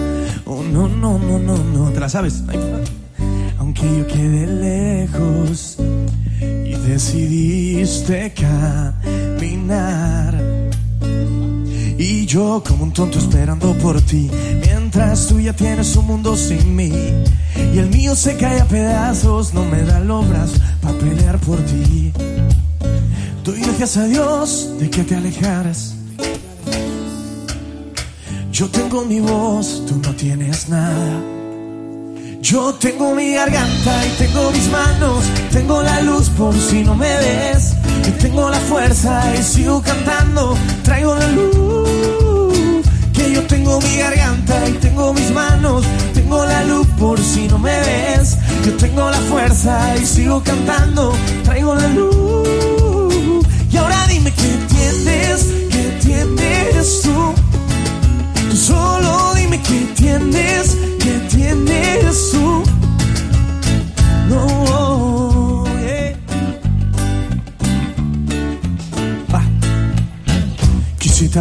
Oh, 0.45 0.63
no, 0.63 0.87
no, 0.87 1.19
no, 1.19 1.37
no, 1.37 1.57
no. 1.57 1.91
¿Te 1.91 1.99
la 1.99 2.09
sabes? 2.09 2.43
Aunque 3.59 3.83
yo 3.83 4.07
quede 4.07 4.47
lejos 4.47 5.77
y 6.41 6.71
decidiste 6.89 8.33
caminar. 8.33 10.41
Y 11.99 12.25
yo 12.25 12.63
como 12.67 12.85
un 12.85 12.93
tonto 12.93 13.19
esperando 13.19 13.77
por 13.77 14.01
ti, 14.01 14.31
mientras 14.65 15.27
tú 15.27 15.39
ya 15.39 15.53
tienes 15.53 15.95
un 15.97 16.07
mundo 16.07 16.35
sin 16.35 16.75
mí. 16.75 16.91
Y 17.73 17.77
el 17.77 17.91
mío 17.91 18.15
se 18.15 18.37
cae 18.37 18.59
a 18.59 18.65
pedazos, 18.65 19.53
no 19.53 19.65
me 19.65 19.83
da 19.83 19.99
los 19.99 20.27
brazos 20.27 20.59
para 20.81 20.97
pelear 20.97 21.37
por 21.37 21.59
ti. 21.59 22.11
Doy 23.43 23.61
gracias 23.61 23.97
a 23.97 24.05
Dios 24.05 24.71
de 24.79 24.89
que 24.89 25.03
te 25.03 25.15
alejaras. 25.15 25.98
Yo 28.59 28.67
tengo 28.67 29.05
mi 29.05 29.21
voz, 29.21 29.85
tú 29.87 29.95
no 30.03 30.13
tienes 30.15 30.67
nada. 30.67 31.21
Yo 32.41 32.73
tengo 32.73 33.15
mi 33.15 33.31
garganta 33.31 34.05
y 34.05 34.09
tengo 34.17 34.51
mis 34.51 34.69
manos, 34.69 35.23
tengo 35.49 35.81
la 35.81 36.01
luz 36.01 36.27
por 36.31 36.53
si 36.53 36.83
no 36.83 36.93
me 36.93 37.07
ves, 37.07 37.73
y 38.05 38.11
tengo 38.21 38.49
la 38.49 38.59
fuerza 38.59 39.33
y 39.33 39.43
sigo 39.43 39.81
cantando, 39.81 40.57
traigo 40.83 41.15
la 41.15 41.27
luz, 41.29 42.85
que 43.13 43.31
yo 43.31 43.43
tengo 43.43 43.79
mi 43.79 43.95
garganta 43.95 44.67
y 44.67 44.73
tengo 44.73 45.13
mis 45.13 45.31
manos, 45.31 45.85
tengo 46.13 46.43
la 46.43 46.65
luz 46.65 46.85
por 46.99 47.17
si 47.17 47.47
no 47.47 47.59
me 47.59 47.79
ves, 47.79 48.35
yo 48.65 48.75
tengo 48.75 49.09
la 49.09 49.21
fuerza 49.21 49.95
y 49.95 50.05
sigo 50.05 50.43
cantando, 50.43 51.13
traigo 51.45 51.75
la 51.75 51.87
luz, 51.87 52.08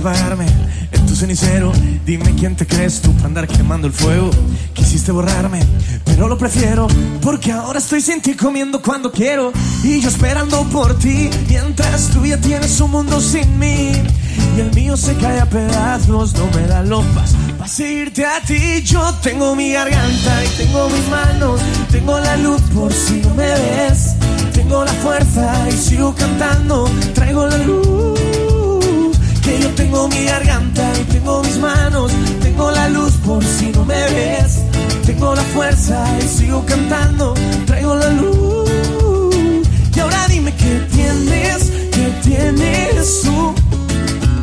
apagarme 0.08 0.46
en 0.92 1.06
tu 1.06 1.14
cenicero. 1.14 1.72
Dime 2.06 2.34
quién 2.34 2.56
te 2.56 2.66
crees 2.66 3.00
tú 3.00 3.12
para 3.14 3.26
andar 3.26 3.48
quemando 3.48 3.86
el 3.86 3.92
fuego. 3.92 4.30
Quisiste 4.72 5.12
borrarme, 5.12 5.60
pero 6.04 6.28
lo 6.28 6.38
prefiero. 6.38 6.86
Porque 7.20 7.52
ahora 7.52 7.78
estoy 7.78 8.00
sin 8.00 8.20
ti 8.22 8.34
comiendo 8.34 8.80
cuando 8.80 9.12
quiero. 9.12 9.52
Y 9.82 10.00
yo 10.00 10.08
esperando 10.08 10.64
por 10.70 10.98
ti. 10.98 11.30
Mientras 11.48 12.08
tú 12.08 12.24
ya 12.24 12.38
tienes 12.38 12.80
un 12.80 12.90
mundo 12.90 13.20
sin 13.20 13.58
mí. 13.58 13.92
Y 14.56 14.60
el 14.60 14.74
mío 14.74 14.96
se 14.96 15.14
cae 15.16 15.40
a 15.40 15.46
pedazos, 15.46 16.34
no 16.34 16.46
me 16.56 16.66
da 16.66 16.82
los 16.82 17.04
pas 17.06 17.34
para 17.58 17.68
seguirte 17.68 18.24
a 18.24 18.40
ti. 18.40 18.82
Yo 18.82 19.14
tengo 19.22 19.54
mi 19.54 19.72
garganta 19.72 20.44
y 20.44 20.48
tengo 20.64 20.88
mis 20.88 21.08
manos, 21.08 21.60
tengo 21.90 22.18
la 22.18 22.36
luz 22.38 22.60
por 22.74 22.92
si 22.92 23.20
no 23.20 23.34
me 23.34 23.46
ves. 23.46 24.14
Tengo 24.52 24.84
la 24.84 24.92
fuerza 24.94 25.68
y 25.68 25.72
sigo 25.72 26.14
cantando, 26.14 26.90
traigo 27.14 27.46
la 27.46 27.58
luz. 27.58 28.27
Tengo 29.76 30.08
mi 30.08 30.24
garganta 30.24 30.92
y 31.00 31.04
tengo 31.04 31.42
mis 31.42 31.58
manos, 31.58 32.12
tengo 32.42 32.70
la 32.70 32.88
luz 32.88 33.12
por 33.24 33.42
si 33.44 33.66
no 33.72 33.84
me 33.84 34.00
ves, 34.10 34.62
tengo 35.06 35.34
la 35.34 35.42
fuerza 35.42 36.04
y 36.18 36.28
sigo 36.28 36.64
cantando, 36.66 37.34
traigo 37.66 37.94
la 37.94 38.10
luz. 38.10 38.68
Y 39.94 40.00
ahora 40.00 40.26
dime 40.28 40.54
qué 40.54 40.80
tienes, 40.92 41.72
qué 41.92 42.12
tienes 42.22 43.20
tú. 43.22 43.54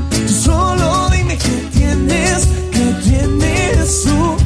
tú 0.09 0.33
solo 0.33 1.09
dime 1.09 1.38
qué 1.38 1.69
tienes, 1.73 2.47
qué 2.71 2.95
tienes 3.03 4.03
tú. 4.03 4.38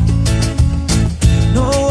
No 1.53 1.88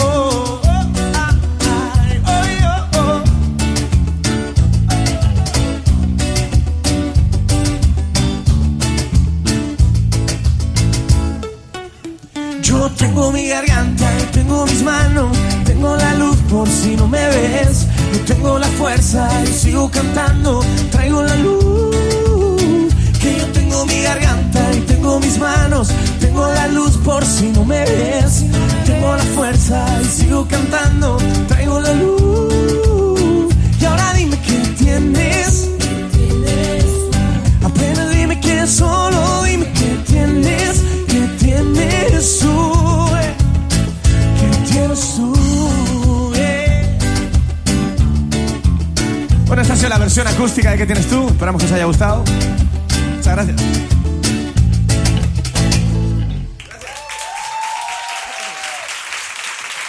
tengo 14.59 14.73
mis 14.73 14.83
manos, 14.83 15.38
tengo 15.64 15.97
la 15.97 16.14
luz 16.14 16.37
por 16.51 16.68
si 16.68 16.97
no 16.97 17.07
me 17.07 17.25
ves. 17.29 17.87
Yo 18.12 18.35
tengo 18.35 18.59
la 18.59 18.66
fuerza 18.66 19.29
y 19.44 19.53
sigo 19.53 19.88
cantando, 19.88 20.64
traigo 20.90 21.23
la 21.23 21.37
luz. 21.37 22.92
Que 23.21 23.38
yo 23.38 23.47
tengo 23.53 23.87
mi 23.87 24.03
garganta 24.03 24.61
y 24.75 24.81
tengo 24.81 25.21
mis 25.21 25.38
manos, 25.38 25.90
tengo 26.18 26.49
la 26.49 26.66
luz 26.68 26.97
por 27.05 27.25
si 27.25 27.51
no 27.51 27.64
me 27.64 27.85
ves. 27.85 28.47
Tengo 28.85 29.14
la 29.14 29.25
fuerza 29.37 29.85
y 30.03 30.07
sigo 30.07 30.44
cantando, 30.49 31.18
traigo 31.47 31.79
la 31.81 31.92
luz. 31.94 32.67
Versión 50.18 50.35
acústica 50.35 50.70
de 50.72 50.78
que 50.78 50.87
tienes 50.87 51.07
tú. 51.09 51.28
Esperamos 51.28 51.61
que 51.61 51.66
os 51.66 51.72
haya 51.72 51.85
gustado. 51.85 52.24
Muchas 53.16 53.35
gracias. 53.35 53.62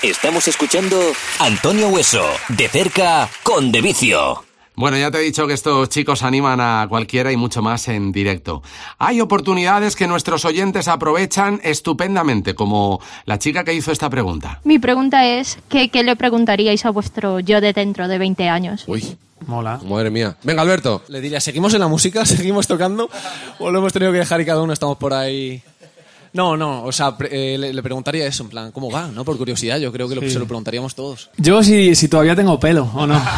Estamos 0.01 0.47
escuchando 0.47 0.97
Antonio 1.39 1.89
Hueso, 1.89 2.25
de 2.49 2.69
cerca 2.69 3.29
con 3.43 3.71
De 3.71 3.81
Vicio. 3.81 4.48
Bueno, 4.79 4.97
ya 4.97 5.11
te 5.11 5.17
he 5.17 5.23
dicho 5.23 5.45
que 5.45 5.51
estos 5.51 5.89
chicos 5.89 6.23
animan 6.23 6.61
a 6.61 6.85
cualquiera 6.87 7.33
y 7.33 7.35
mucho 7.35 7.61
más 7.61 7.89
en 7.89 8.13
directo. 8.13 8.63
Hay 8.97 9.19
oportunidades 9.19 9.97
que 9.97 10.07
nuestros 10.07 10.45
oyentes 10.45 10.87
aprovechan 10.87 11.59
estupendamente, 11.65 12.55
como 12.55 13.01
la 13.25 13.37
chica 13.37 13.65
que 13.65 13.73
hizo 13.73 13.91
esta 13.91 14.09
pregunta. 14.09 14.61
Mi 14.63 14.79
pregunta 14.79 15.27
es, 15.27 15.59
¿qué, 15.67 15.89
qué 15.89 16.05
le 16.05 16.15
preguntaríais 16.15 16.85
a 16.85 16.91
vuestro 16.91 17.41
yo 17.41 17.59
de 17.59 17.73
dentro 17.73 18.07
de 18.07 18.19
20 18.19 18.47
años? 18.47 18.85
Uy, 18.87 19.17
Mola. 19.47 19.81
madre 19.83 20.11
mía. 20.11 20.37
Venga, 20.43 20.61
Alberto. 20.61 21.01
Le 21.09 21.19
diría, 21.19 21.41
¿seguimos 21.41 21.73
en 21.73 21.81
la 21.81 21.89
música? 21.89 22.25
¿Seguimos 22.25 22.65
tocando? 22.65 23.09
¿O 23.59 23.71
lo 23.71 23.79
hemos 23.79 23.91
tenido 23.91 24.13
que 24.13 24.19
dejar 24.19 24.39
y 24.39 24.45
cada 24.45 24.61
uno 24.61 24.71
estamos 24.71 24.97
por 24.97 25.13
ahí? 25.13 25.61
No, 26.33 26.55
no, 26.55 26.83
o 26.83 26.91
sea, 26.91 27.17
pre- 27.17 27.29
eh, 27.55 27.57
le, 27.57 27.73
le 27.73 27.81
preguntaría 27.83 28.25
eso, 28.27 28.43
en 28.43 28.49
plan, 28.49 28.71
¿cómo 28.71 28.91
va? 28.91 29.07
¿No? 29.07 29.25
Por 29.25 29.37
curiosidad, 29.37 29.77
yo 29.79 29.91
creo 29.91 30.07
que 30.07 30.15
lo, 30.15 30.21
Sí. 30.21 30.29
se 30.31 30.39
lo 30.39 30.45
preguntaríamos 30.45 30.93
todos. 30.95 31.29
Yo 31.37 31.63
si, 31.63 31.95
si 31.95 32.07
todavía 32.07 32.35
tengo 32.35 32.59
pelo, 32.59 32.89
¿o 32.93 33.07
no? 33.07 33.19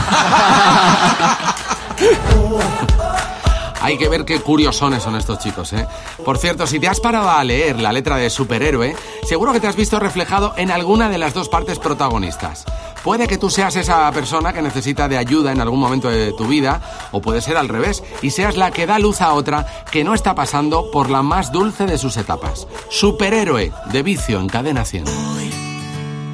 Hay 3.82 3.98
que 3.98 4.10
ver 4.10 4.26
qué 4.26 4.39
curiosones 4.39 5.02
son 5.02 5.15
estos 5.15 5.39
chicos, 5.39 5.74
¿eh? 5.74 5.88
Por 6.24 6.38
cierto, 6.38 6.67
si 6.67 6.80
te 6.80 6.88
has 6.88 7.00
parado 7.00 7.32
a 7.32 7.44
leer 7.44 7.80
la 7.80 7.91
letra 7.91 8.17
de 8.17 8.30
superhéroe, 8.30 8.96
seguro 9.28 9.54
que 9.54 9.60
te 9.60 9.67
has 9.67 9.76
visto 9.76 10.00
reflejado 10.00 10.54
en 10.56 10.70
alguna 10.70 11.10
de 11.10 11.17
las 11.17 11.34
dos 11.34 11.50
partes 11.50 11.80
protagonistas. 11.80 12.65
Puede 13.04 13.28
que 13.28 13.39
tú 13.39 13.50
seas 13.50 13.76
esa 13.76 14.12
persona 14.12 14.54
que 14.54 14.62
necesita 14.62 15.08
de 15.08 15.17
ayuda 15.17 15.52
en 15.52 15.60
algún 15.60 15.80
momento 15.80 16.10
de 16.10 16.32
tu 16.34 16.46
vida, 16.46 16.80
o 17.12 17.22
puede 17.22 17.41
ser 17.41 17.58
al 17.58 17.70
revés, 17.70 18.04
y 18.22 18.30
seas 18.30 18.56
la 18.56 18.70
que 18.70 18.86
da 18.86 19.00
luz 19.00 19.22
a 19.22 19.34
otra 19.34 19.65
que 19.91 20.04
no 20.04 20.13
está 20.13 20.36
pasando 20.36 20.91
por 20.91 21.10
la 21.10 21.24
más 21.24 21.52
dulce 21.52 21.88
de 21.88 21.98
sus 21.98 22.17
etapas. 22.17 22.67
Superhéroe 22.89 23.74
de 23.91 24.04
vicio 24.04 24.39
en 24.39 24.48
cadena 24.48 24.86
100. 24.86 25.06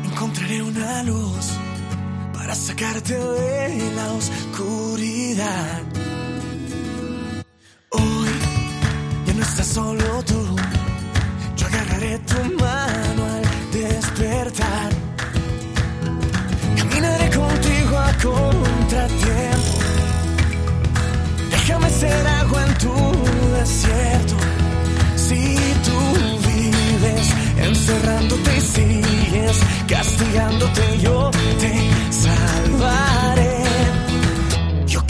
Encontraré 0.03 0.61
una 0.61 1.03
luz 1.03 1.47
para 2.33 2.53
sacarte 2.53 3.17
de 3.17 3.91
la 3.95 4.11
oscuridad. 4.11 5.83
Hoy 7.97 8.29
ya 9.25 9.33
no 9.33 9.43
estás 9.43 9.67
solo 9.67 10.23
tú. 10.25 10.55
Yo 11.57 11.67
agarraré 11.67 12.19
tu 12.19 12.39
mano 12.63 13.21
al 13.35 13.45
despertar. 13.71 14.89
Caminaré 16.77 17.29
contigo 17.29 17.97
a 17.97 18.11
contratiempo. 18.27 19.77
Déjame 21.51 21.89
ser 21.89 22.27
agua 22.27 22.65
en 22.67 22.73
tu 22.83 22.95
desierto. 23.57 24.35
Si 25.15 25.55
tú 25.85 25.97
vives 26.47 27.27
encerrándote 27.67 28.57
y 28.57 28.61
sigues 28.61 29.57
castigándote, 29.87 30.99
yo 30.99 31.31
te 31.59 31.73
salvaré. 32.11 33.56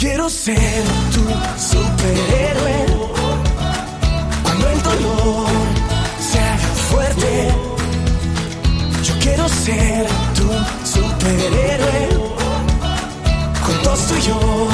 Quiero 0.09 0.29
ser 0.29 0.83
tu 1.11 1.19
superhéroe. 1.59 2.85
Cuando 4.41 4.69
el 4.69 4.81
dolor 4.81 5.47
se 6.31 6.39
haga 6.39 6.69
fuerte, 6.89 7.49
yo 9.03 9.13
quiero 9.19 9.49
ser 9.49 10.07
tu 10.33 10.47
superhéroe. 10.87 12.07
Tú 14.07 14.15
y 14.15 14.21
yo, 14.21 14.67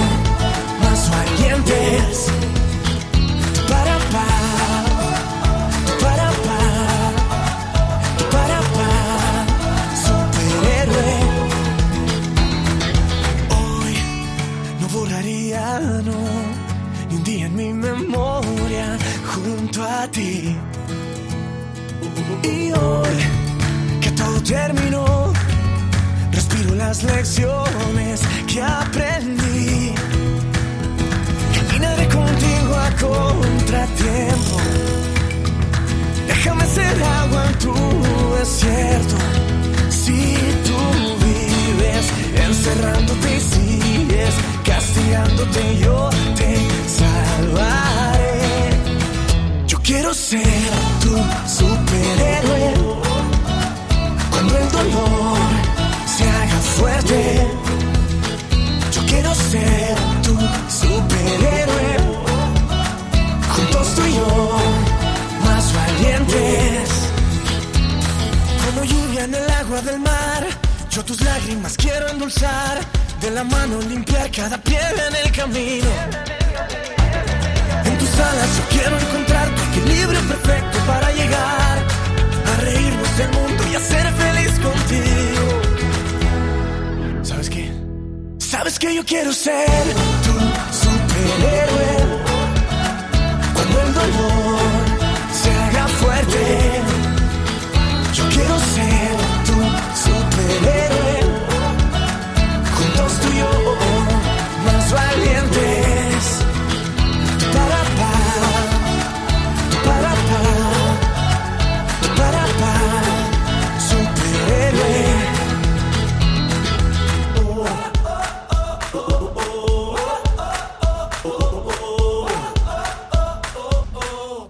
más 0.84 1.10
valientes. 1.10 2.53
Y 22.44 22.72
hoy 22.72 23.18
que 24.02 24.12
todo 24.12 24.42
terminó, 24.44 25.34
respiro 26.32 26.76
las 26.76 27.04
lecciones 27.04 28.22
que 28.48 28.62
aprendí. 28.62 29.94
Caminaré 31.56 32.08
contigo 32.08 32.76
a 32.76 32.90
contratiempo. 33.08 34.58
Déjame 36.28 36.66
ser 36.66 37.04
agua 37.04 37.46
en 37.48 37.60
tu 37.60 37.74
desierto. 38.40 39.16
Si 39.90 40.36
tú 40.66 40.80
vives 41.26 42.06
encerrándote 42.46 43.38
y 43.38 43.40
sigues 43.40 44.34
castigándote, 44.66 45.78
yo 45.80 46.10
te 46.36 46.58
salvaré. 47.00 48.42
Yo 49.68 49.80
quiero 49.82 50.14
ser 50.14 50.93
haga 56.84 57.02
fuerte, 57.02 57.48
yo 58.92 59.02
quiero 59.06 59.36
ser 59.36 59.96
tu 60.22 60.34
superhéroe. 60.70 61.98
Juntos 63.56 63.96
tú 63.96 64.02
y 64.06 64.14
yo, 64.14 64.58
más 65.44 65.74
valientes. 65.74 66.90
Como 68.66 68.84
lluvia 68.84 69.24
en 69.26 69.36
el 69.36 69.50
agua 69.50 69.82
del 69.82 70.00
mar, 70.00 70.48
yo 70.90 71.04
tus 71.06 71.22
lágrimas 71.22 71.78
quiero 71.78 72.08
endulzar. 72.10 72.80
De 73.22 73.32
la 73.32 73.44
mano 73.46 73.80
limpiar 73.88 74.30
cada 74.32 74.58
piedra 74.58 75.08
en 75.08 75.16
el 75.26 75.32
camino. 75.32 75.88
En 77.86 77.98
tus 77.98 78.14
alas 78.20 78.50
yo 78.58 78.64
quiero 78.78 79.00
encontrar 79.00 79.48
tu 79.56 79.62
equilibrio 79.72 80.20
perfecto 80.28 80.78
para 80.86 81.10
llegar 81.14 81.78
a 82.52 82.62
reírnos 82.62 83.18
del 83.18 83.30
mundo 83.32 83.64
y 83.72 83.76
a 83.76 83.80
ser 83.80 84.06
feliz 84.14 84.52
contigo. 84.60 85.63
¿Sabes 88.54 88.78
que 88.78 88.94
yo 88.94 89.04
quiero 89.04 89.34
ser 89.34 89.68
tu 90.26 90.34
superhéroe? 90.84 91.94
Cuando 93.56 93.82
el 93.82 93.94
dolor 93.96 94.60
se 95.42 95.50
haga 95.50 95.88
fuerte, 95.88 96.82
yo 98.14 98.24
quiero 98.30 98.60
ser 98.76 99.16
tu 99.48 99.56
superhéroe. 100.06 101.23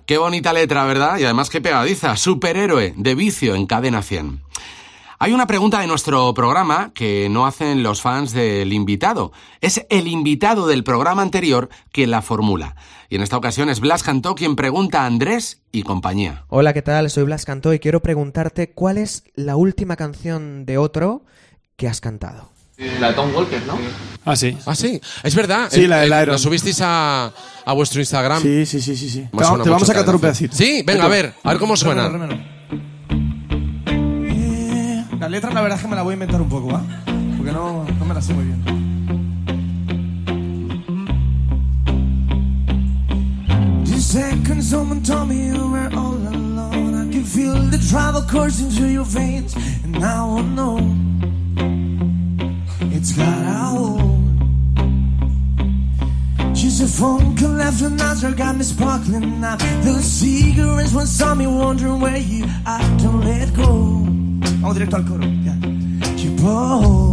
Qué 0.06 0.18
bonita 0.18 0.52
letra, 0.52 0.84
¿verdad? 0.84 1.18
Y 1.18 1.24
además 1.24 1.50
qué 1.50 1.62
pegadiza. 1.62 2.18
Superhéroe 2.18 2.94
de 2.98 3.16
vicio 3.16 3.56
en 3.56 3.66
cadena 3.66 4.02
100. 4.02 4.42
Hay 5.18 5.32
una 5.32 5.48
pregunta 5.48 5.80
de 5.80 5.88
nuestro 5.88 6.34
programa 6.34 6.92
que 6.94 7.30
no 7.30 7.46
hacen 7.46 7.84
los 7.84 8.02
fans 8.02 8.34
del 8.34 8.74
invitado. 8.74 9.32
Es 9.62 9.86
el 9.90 10.10
invitado 10.10 10.68
del 10.68 10.84
programa 10.84 11.22
anterior 11.22 11.70
quien 11.94 12.12
la 12.12 12.22
formula. 12.22 12.76
Y 13.08 13.16
en 13.16 13.22
esta 13.22 13.38
ocasión 13.38 13.70
es 13.70 13.80
Blas 13.80 14.04
Cantó 14.04 14.36
quien 14.36 14.58
pregunta 14.58 15.04
a 15.04 15.06
Andrés 15.06 15.62
y 15.72 15.84
compañía. 15.84 16.44
Hola, 16.50 16.74
¿qué 16.74 16.82
tal? 16.82 17.10
Soy 17.10 17.24
Blas 17.24 17.46
Cantó 17.46 17.74
y 17.74 17.80
quiero 17.80 18.02
preguntarte 18.02 18.72
cuál 18.72 18.98
es 18.98 19.24
la 19.36 19.56
última 19.56 19.96
canción 19.96 20.66
de 20.66 20.78
otro 20.78 21.24
que 21.78 21.88
has 21.88 22.02
cantado. 22.02 22.53
La 22.78 23.10
de 23.10 23.14
Tom 23.14 23.34
Walker, 23.36 23.62
¿no? 23.68 23.78
Ah, 24.26 24.36
sí. 24.36 24.58
Ah, 24.66 24.74
sí. 24.76 25.00
Es 25.22 25.36
verdad. 25.36 25.68
Sí, 25.72 25.84
Eh, 25.84 25.88
la 25.88 26.00
del 26.00 26.12
eh, 26.12 26.22
Iron. 26.24 26.34
Lo 26.34 26.38
subisteis 26.40 26.80
a, 26.82 27.32
a 27.66 27.74
vuestro 27.74 28.00
Instagram. 28.00 28.42
Sí, 28.42 28.66
sí, 28.66 28.82
sí, 28.82 28.96
sí. 28.96 29.10
sí. 29.10 29.20
Me 29.32 29.40
Te, 29.40 29.46
suena 29.46 29.64
te 29.64 29.70
vamos 29.70 29.90
a 29.90 29.94
cantar 29.94 30.16
un 30.16 30.22
pedacito. 30.22 30.56
Sí, 30.56 30.84
venga, 30.86 31.06
a 31.06 31.08
ver, 31.08 31.34
a 31.44 31.50
ver 31.50 31.60
cómo 31.60 31.78
suena. 31.78 32.08
Rémelo, 32.10 32.28
rémelo. 32.28 32.54
La 35.20 35.30
letra 35.30 35.52
la 35.52 35.62
verdad 35.62 35.78
es 35.78 35.84
que 35.84 35.88
me 35.90 35.96
la 35.96 36.02
voy 36.02 36.12
a 36.12 36.16
inventar 36.16 36.42
un 36.42 36.50
poco, 36.50 36.68
¿va? 36.68 36.82
Porque 37.38 37.52
no, 37.52 37.86
no 38.00 38.06
me 38.06 38.14
la 38.14 38.22
sé 38.22 38.34
muy 38.34 38.46
bien. 38.46 38.64
Just 43.86 44.12
second, 44.12 44.62
someone 44.64 45.02
told 45.04 45.30
me 45.30 45.48
you 45.48 45.70
were 45.72 45.90
all 45.96 46.16
alone. 46.16 46.96
I 46.96 47.12
can 47.12 47.24
feel 47.24 47.54
the 47.70 47.78
travel 47.90 48.22
coursing 48.24 48.70
through 48.70 48.90
your 48.90 49.06
veins, 49.06 49.56
and 49.84 50.00
now 50.00 50.38
I 50.38 50.42
know 50.42 50.80
it's 53.04 53.12
got 53.12 53.28
a 53.28 53.54
hold. 53.68 54.24
She's 56.56 56.80
a 56.80 56.88
phone 56.88 57.36
call 57.36 57.60
after 57.60 57.88
another 57.88 58.32
got 58.32 58.56
me 58.56 58.64
sparkling 58.64 59.42
now. 59.42 59.58
The 59.58 60.00
cigarettes 60.02 60.94
when 60.94 61.06
saw 61.06 61.36
me 61.36 61.46
wondering 61.46 62.00
where 62.00 62.16
you 62.16 62.46
are. 62.66 62.80
Don't 63.00 63.26
let 63.26 63.54
go. 63.54 63.66
Oh, 63.66 64.38
Vamos 64.62 64.76
directo 64.76 64.96
al 64.96 65.04
coro. 65.04 65.26
You 66.16 66.32
bold. 66.42 67.13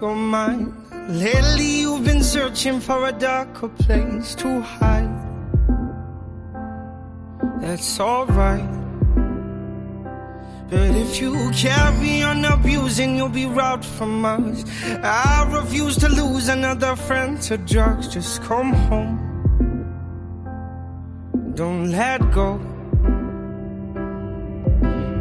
Been 0.00 0.08
on 0.08 0.18
mind. 0.18 0.72
Lately, 1.08 1.80
you've 1.80 2.04
been 2.04 2.22
searching 2.22 2.80
for 2.80 3.08
a 3.08 3.12
darker 3.12 3.68
place 3.68 4.34
to 4.36 4.60
hide. 4.60 5.10
That's 7.60 8.00
alright. 8.00 8.80
But 10.70 10.90
if 10.96 11.20
you 11.20 11.50
carry 11.52 12.22
on 12.22 12.44
abusing, 12.44 13.16
you'll 13.16 13.28
be 13.28 13.46
robbed 13.46 13.84
from 13.84 14.24
us. 14.24 14.64
I 15.02 15.46
refuse 15.52 15.96
to 15.98 16.08
lose 16.08 16.48
another 16.48 16.96
friend 16.96 17.40
to 17.42 17.58
drugs. 17.58 18.08
Just 18.08 18.42
come 18.42 18.72
home. 18.72 19.20
Don't 21.54 21.90
let 21.90 22.32
go. 22.32 22.73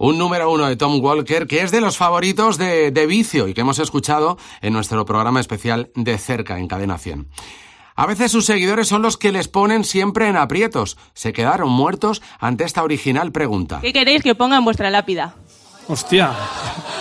Un 0.00 0.16
número 0.18 0.50
uno 0.52 0.66
de 0.68 0.76
Tom 0.76 1.00
Walker 1.02 1.46
que 1.46 1.62
es 1.62 1.70
de 1.70 1.80
los 1.80 1.96
favoritos 1.96 2.56
de, 2.56 2.90
de 2.92 3.06
Vicio 3.06 3.48
y 3.48 3.54
que 3.54 3.62
hemos 3.62 3.78
escuchado 3.80 4.38
en 4.60 4.72
nuestro 4.72 5.04
programa 5.04 5.40
especial 5.40 5.90
de 5.94 6.16
cerca 6.18 6.58
en 6.58 6.68
Cadena 6.68 6.98
100. 6.98 7.26
A 7.96 8.06
veces 8.06 8.30
sus 8.30 8.44
seguidores 8.46 8.86
son 8.86 9.02
los 9.02 9.16
que 9.16 9.32
les 9.32 9.48
ponen 9.48 9.82
siempre 9.82 10.28
en 10.28 10.36
aprietos. 10.36 10.96
Se 11.14 11.32
quedaron 11.32 11.68
muertos 11.70 12.22
ante 12.38 12.62
esta 12.62 12.84
original 12.84 13.32
pregunta. 13.32 13.80
¿Qué 13.82 13.92
queréis 13.92 14.22
que 14.22 14.36
ponga 14.36 14.56
en 14.58 14.64
vuestra 14.64 14.88
lápida? 14.90 15.34
Hostia. 15.88 16.30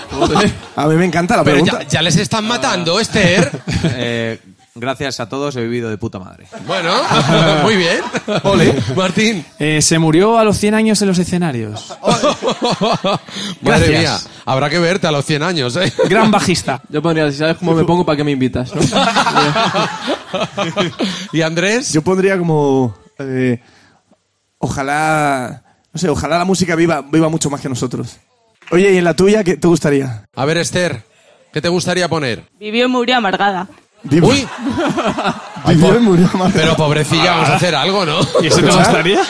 A 0.76 0.88
mí 0.88 0.96
me 0.96 1.06
encanta 1.06 1.38
la 1.38 1.44
Pero 1.44 1.58
pregunta. 1.58 1.84
ya, 1.84 1.88
ya 1.88 2.02
les 2.02 2.16
están 2.16 2.48
matando, 2.48 3.00
Esther. 3.00 3.62
Eh, 3.84 4.40
gracias 4.80 5.20
a 5.20 5.28
todos 5.30 5.56
he 5.56 5.62
vivido 5.62 5.90
de 5.90 5.98
puta 5.98 6.20
madre. 6.20 6.48
Bueno, 6.66 6.92
muy 7.64 7.76
bien. 7.76 8.00
Martín. 8.96 9.46
Eh, 9.60 9.82
se 9.82 10.00
murió 10.00 10.38
a 10.38 10.44
los 10.44 10.58
100 10.58 10.74
años 10.76 11.02
en 11.02 11.08
los 11.10 11.20
escenarios. 11.20 11.98
Madre 13.62 13.88
Gracias. 13.90 13.90
mía, 14.00 14.18
habrá 14.46 14.70
que 14.70 14.80
verte 14.80 15.08
a 15.08 15.12
los 15.12 15.26
100 15.26 15.44
años, 15.44 15.76
¿eh? 15.78 15.92
Gran 16.10 16.32
bajista. 16.32 16.82
Yo 16.90 17.02
pondría, 17.02 17.32
si 17.32 17.38
sabes 17.38 17.58
cómo 17.58 17.74
me 17.74 17.84
pongo, 17.84 18.06
¿para 18.06 18.18
qué 18.18 18.24
me 18.24 18.32
invitas? 18.32 18.74
¿no? 18.74 18.82
¿Y 21.32 21.42
Andrés? 21.42 21.94
Yo 21.94 22.02
pondría 22.02 22.38
como. 22.38 22.96
eh, 23.20 23.60
ojalá. 24.58 25.64
No 25.94 26.00
sé, 26.00 26.10
ojalá 26.10 26.38
la 26.38 26.46
música 26.46 26.76
viva, 26.76 27.02
viva 27.02 27.30
mucho 27.30 27.50
más 27.50 27.62
que 27.62 27.70
nosotros. 27.70 28.18
Oye, 28.72 28.94
¿y 28.94 28.98
en 28.98 29.04
la 29.04 29.16
tuya 29.16 29.44
qué 29.44 29.58
te 29.58 29.68
gustaría? 29.68 30.26
A 30.36 30.46
ver, 30.46 30.58
Esther, 30.58 31.04
¿qué 31.54 31.62
te 31.62 31.70
gustaría 31.70 32.08
poner? 32.10 32.44
Vivió 32.60 32.86
y 32.86 32.90
murió 32.90 33.18
amargada. 33.18 33.68
Vivo. 34.04 34.28
Uy, 34.30 34.48
murió 36.02 36.30
amargada. 36.34 36.62
pero 36.62 36.76
pobrecilla, 36.76 37.32
vamos 37.32 37.50
a 37.50 37.56
hacer 37.56 37.76
algo, 37.76 38.06
¿no? 38.06 38.20
¿Y 38.42 38.48
eso 38.48 38.58
te 38.62 38.72
gustaría? 38.72 39.22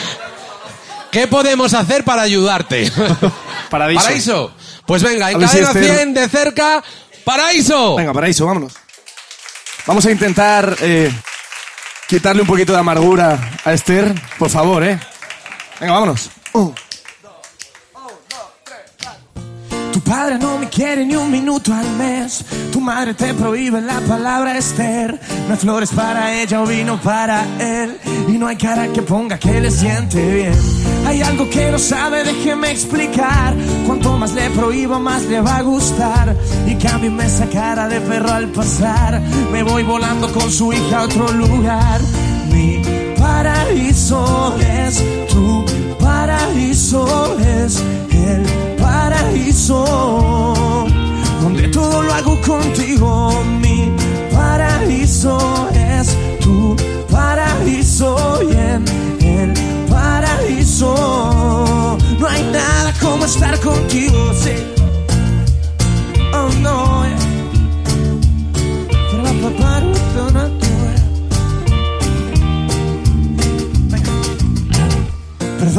¿Qué 1.10 1.26
podemos 1.26 1.72
hacer 1.74 2.04
para 2.04 2.22
ayudarte? 2.22 2.90
Paraíso. 3.70 4.02
Paraíso. 4.04 4.52
Pues 4.86 5.02
venga, 5.02 5.30
en 5.30 5.36
A 5.36 5.38
ver 5.40 5.48
si 5.48 5.58
cadena 5.60 5.72
Esther- 5.80 5.94
100 5.96 6.14
de 6.14 6.28
cerca, 6.28 6.84
Paraíso. 7.24 7.96
Venga, 7.96 8.12
paraíso, 8.12 8.46
vámonos. 8.46 8.72
Vamos 9.86 10.04
a 10.06 10.10
intentar 10.10 10.76
eh, 10.80 11.10
quitarle 12.06 12.42
un 12.42 12.48
poquito 12.48 12.72
de 12.72 12.78
amargura 12.78 13.38
a 13.64 13.72
Esther, 13.72 14.14
por 14.38 14.50
favor, 14.50 14.84
¿eh? 14.84 14.98
Venga, 15.80 15.92
vámonos. 15.94 16.30
Un, 16.52 16.74
padre 20.08 20.38
no 20.38 20.56
me 20.56 20.68
quiere 20.70 21.04
ni 21.04 21.14
un 21.14 21.30
minuto 21.30 21.72
al 21.72 21.88
mes. 21.96 22.42
Tu 22.72 22.80
madre 22.80 23.12
te 23.12 23.34
prohíbe 23.34 23.80
la 23.82 24.00
palabra 24.00 24.56
Esther. 24.56 25.20
No 25.46 25.52
hay 25.52 25.60
flores 25.60 25.90
para 25.90 26.40
ella 26.40 26.62
o 26.62 26.66
vino 26.66 26.98
para 27.00 27.44
él. 27.60 27.98
Y 28.26 28.38
no 28.38 28.46
hay 28.46 28.56
cara 28.56 28.88
que 28.88 29.02
ponga 29.02 29.38
que 29.38 29.60
le 29.60 29.70
siente 29.70 30.34
bien. 30.34 30.54
Hay 31.06 31.20
algo 31.20 31.48
que 31.50 31.70
no 31.70 31.78
sabe, 31.78 32.24
déjeme 32.24 32.70
explicar. 32.70 33.54
Cuanto 33.86 34.16
más 34.16 34.32
le 34.32 34.48
prohíbo, 34.50 34.98
más 34.98 35.24
le 35.24 35.42
va 35.42 35.56
a 35.56 35.62
gustar. 35.62 36.34
Y 36.66 36.74
cámbiame 36.76 37.26
esa 37.26 37.46
cara 37.46 37.86
de 37.86 38.00
perro 38.00 38.32
al 38.32 38.48
pasar. 38.48 39.20
Me 39.52 39.62
voy 39.62 39.82
volando 39.82 40.32
con 40.32 40.50
su 40.50 40.72
hija 40.72 41.00
a 41.00 41.02
otro 41.02 41.30
lugar. 41.32 42.00
Mi 42.50 42.80
paraíso 43.18 44.56
es 44.58 45.02
tu 45.28 45.64
paraíso 46.00 47.36
es 47.38 47.82
donde 49.74 51.68
todo 51.68 52.02
lo 52.02 52.14
hago 52.14 52.40
contigo 52.40 53.44
mi 53.60 53.92
paraíso 54.32 55.68
es 55.74 56.16
tu 56.40 56.74
paraíso 57.10 58.40
y 58.42 58.52
en 58.52 58.84
el 59.20 59.52
paraíso 59.90 61.98
no 62.18 62.26
hay 62.26 62.42
nada 62.44 62.94
como 62.98 63.26
estar 63.26 63.60
contigo 63.60 64.32
sí. 64.32 64.54
oh 66.32 66.48
no 66.62 66.97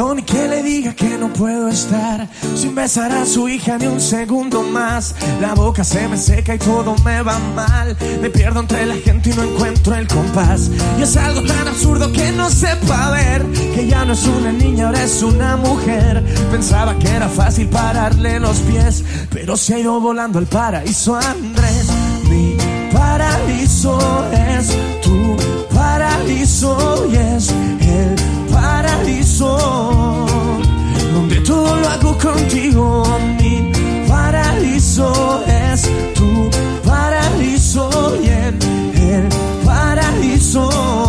Perdón 0.00 0.22
que 0.22 0.48
le 0.48 0.62
diga 0.62 0.94
que 0.94 1.18
no 1.18 1.30
puedo 1.30 1.68
estar 1.68 2.26
sin 2.56 2.74
besar 2.74 3.12
a 3.12 3.26
su 3.26 3.50
hija 3.50 3.76
ni 3.76 3.84
un 3.86 4.00
segundo 4.00 4.62
más. 4.62 5.14
La 5.42 5.54
boca 5.54 5.84
se 5.84 6.08
me 6.08 6.16
seca 6.16 6.54
y 6.54 6.58
todo 6.58 6.96
me 7.04 7.20
va 7.20 7.38
mal. 7.54 7.94
Me 8.22 8.30
pierdo 8.30 8.60
entre 8.60 8.86
la 8.86 8.94
gente 8.94 9.28
y 9.28 9.34
no 9.34 9.42
encuentro 9.42 9.94
el 9.94 10.08
compás. 10.08 10.70
Y 10.98 11.02
es 11.02 11.18
algo 11.18 11.42
tan 11.42 11.68
absurdo 11.68 12.10
que 12.12 12.32
no 12.32 12.48
sepa 12.48 13.10
ver 13.10 13.44
que 13.74 13.88
ya 13.88 14.06
no 14.06 14.14
es 14.14 14.26
una 14.26 14.52
niña, 14.52 14.86
ahora 14.86 15.04
es 15.04 15.22
una 15.22 15.58
mujer. 15.58 16.24
Pensaba 16.50 16.98
que 16.98 17.08
era 17.08 17.28
fácil 17.28 17.68
pararle 17.68 18.40
los 18.40 18.56
pies, 18.60 19.04
pero 19.28 19.54
se 19.58 19.74
ha 19.74 19.78
ido 19.80 20.00
volando 20.00 20.38
al 20.38 20.46
paraíso 20.46 21.14
Andrés. 21.14 21.88
Mi 22.30 22.56
paraíso 22.90 23.98
es 24.32 24.68
tu 25.02 25.36
paraíso 25.74 27.06
y 27.12 27.16
es 27.16 27.52
paraíso 29.40 30.26
donde 31.12 31.40
todo 31.40 31.76
lo 31.76 31.88
hago 31.88 32.18
contigo. 32.18 33.04
Mi 33.38 33.72
paraíso 34.08 35.42
es 35.46 35.90
tu 36.14 36.50
paraíso 36.86 38.16
y 38.22 38.28
en 38.28 38.58
el 38.96 39.28
paraíso 39.64 40.99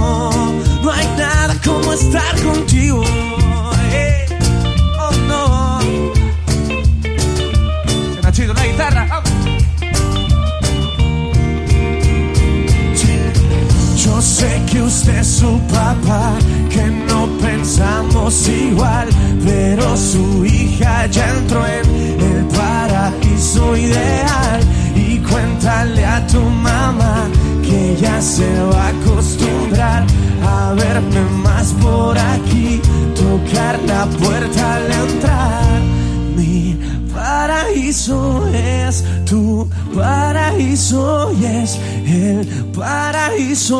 Mi 43.71 43.77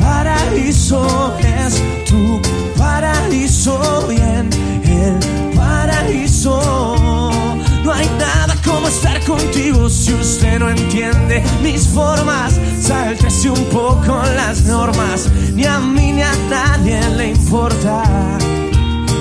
paraíso 0.00 1.36
es 1.38 1.82
tu 2.08 2.40
paraíso 2.78 4.08
y 4.10 4.16
en 4.16 4.48
el 4.84 5.18
paraíso 5.54 7.30
no 7.84 7.92
hay 7.92 8.08
nada 8.18 8.56
como 8.64 8.88
estar 8.88 9.22
contigo 9.24 9.90
si 9.90 10.14
usted 10.14 10.60
no 10.60 10.70
entiende 10.70 11.44
mis 11.62 11.88
formas. 11.88 12.58
Sáltese 12.80 13.50
un 13.50 13.66
poco 13.66 14.22
las 14.34 14.62
normas, 14.62 15.30
ni 15.52 15.66
a 15.66 15.78
mí 15.78 16.12
ni 16.12 16.22
a 16.22 16.32
nadie 16.48 17.06
le 17.18 17.32
importa. 17.32 18.02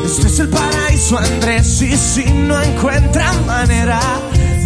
Este 0.06 0.28
es 0.28 0.40
el 0.40 0.48
paraíso, 0.48 1.18
Andrés, 1.18 1.82
y 1.82 1.98
si 1.98 2.24
no 2.32 2.62
encuentra 2.62 3.34
manera 3.46 4.00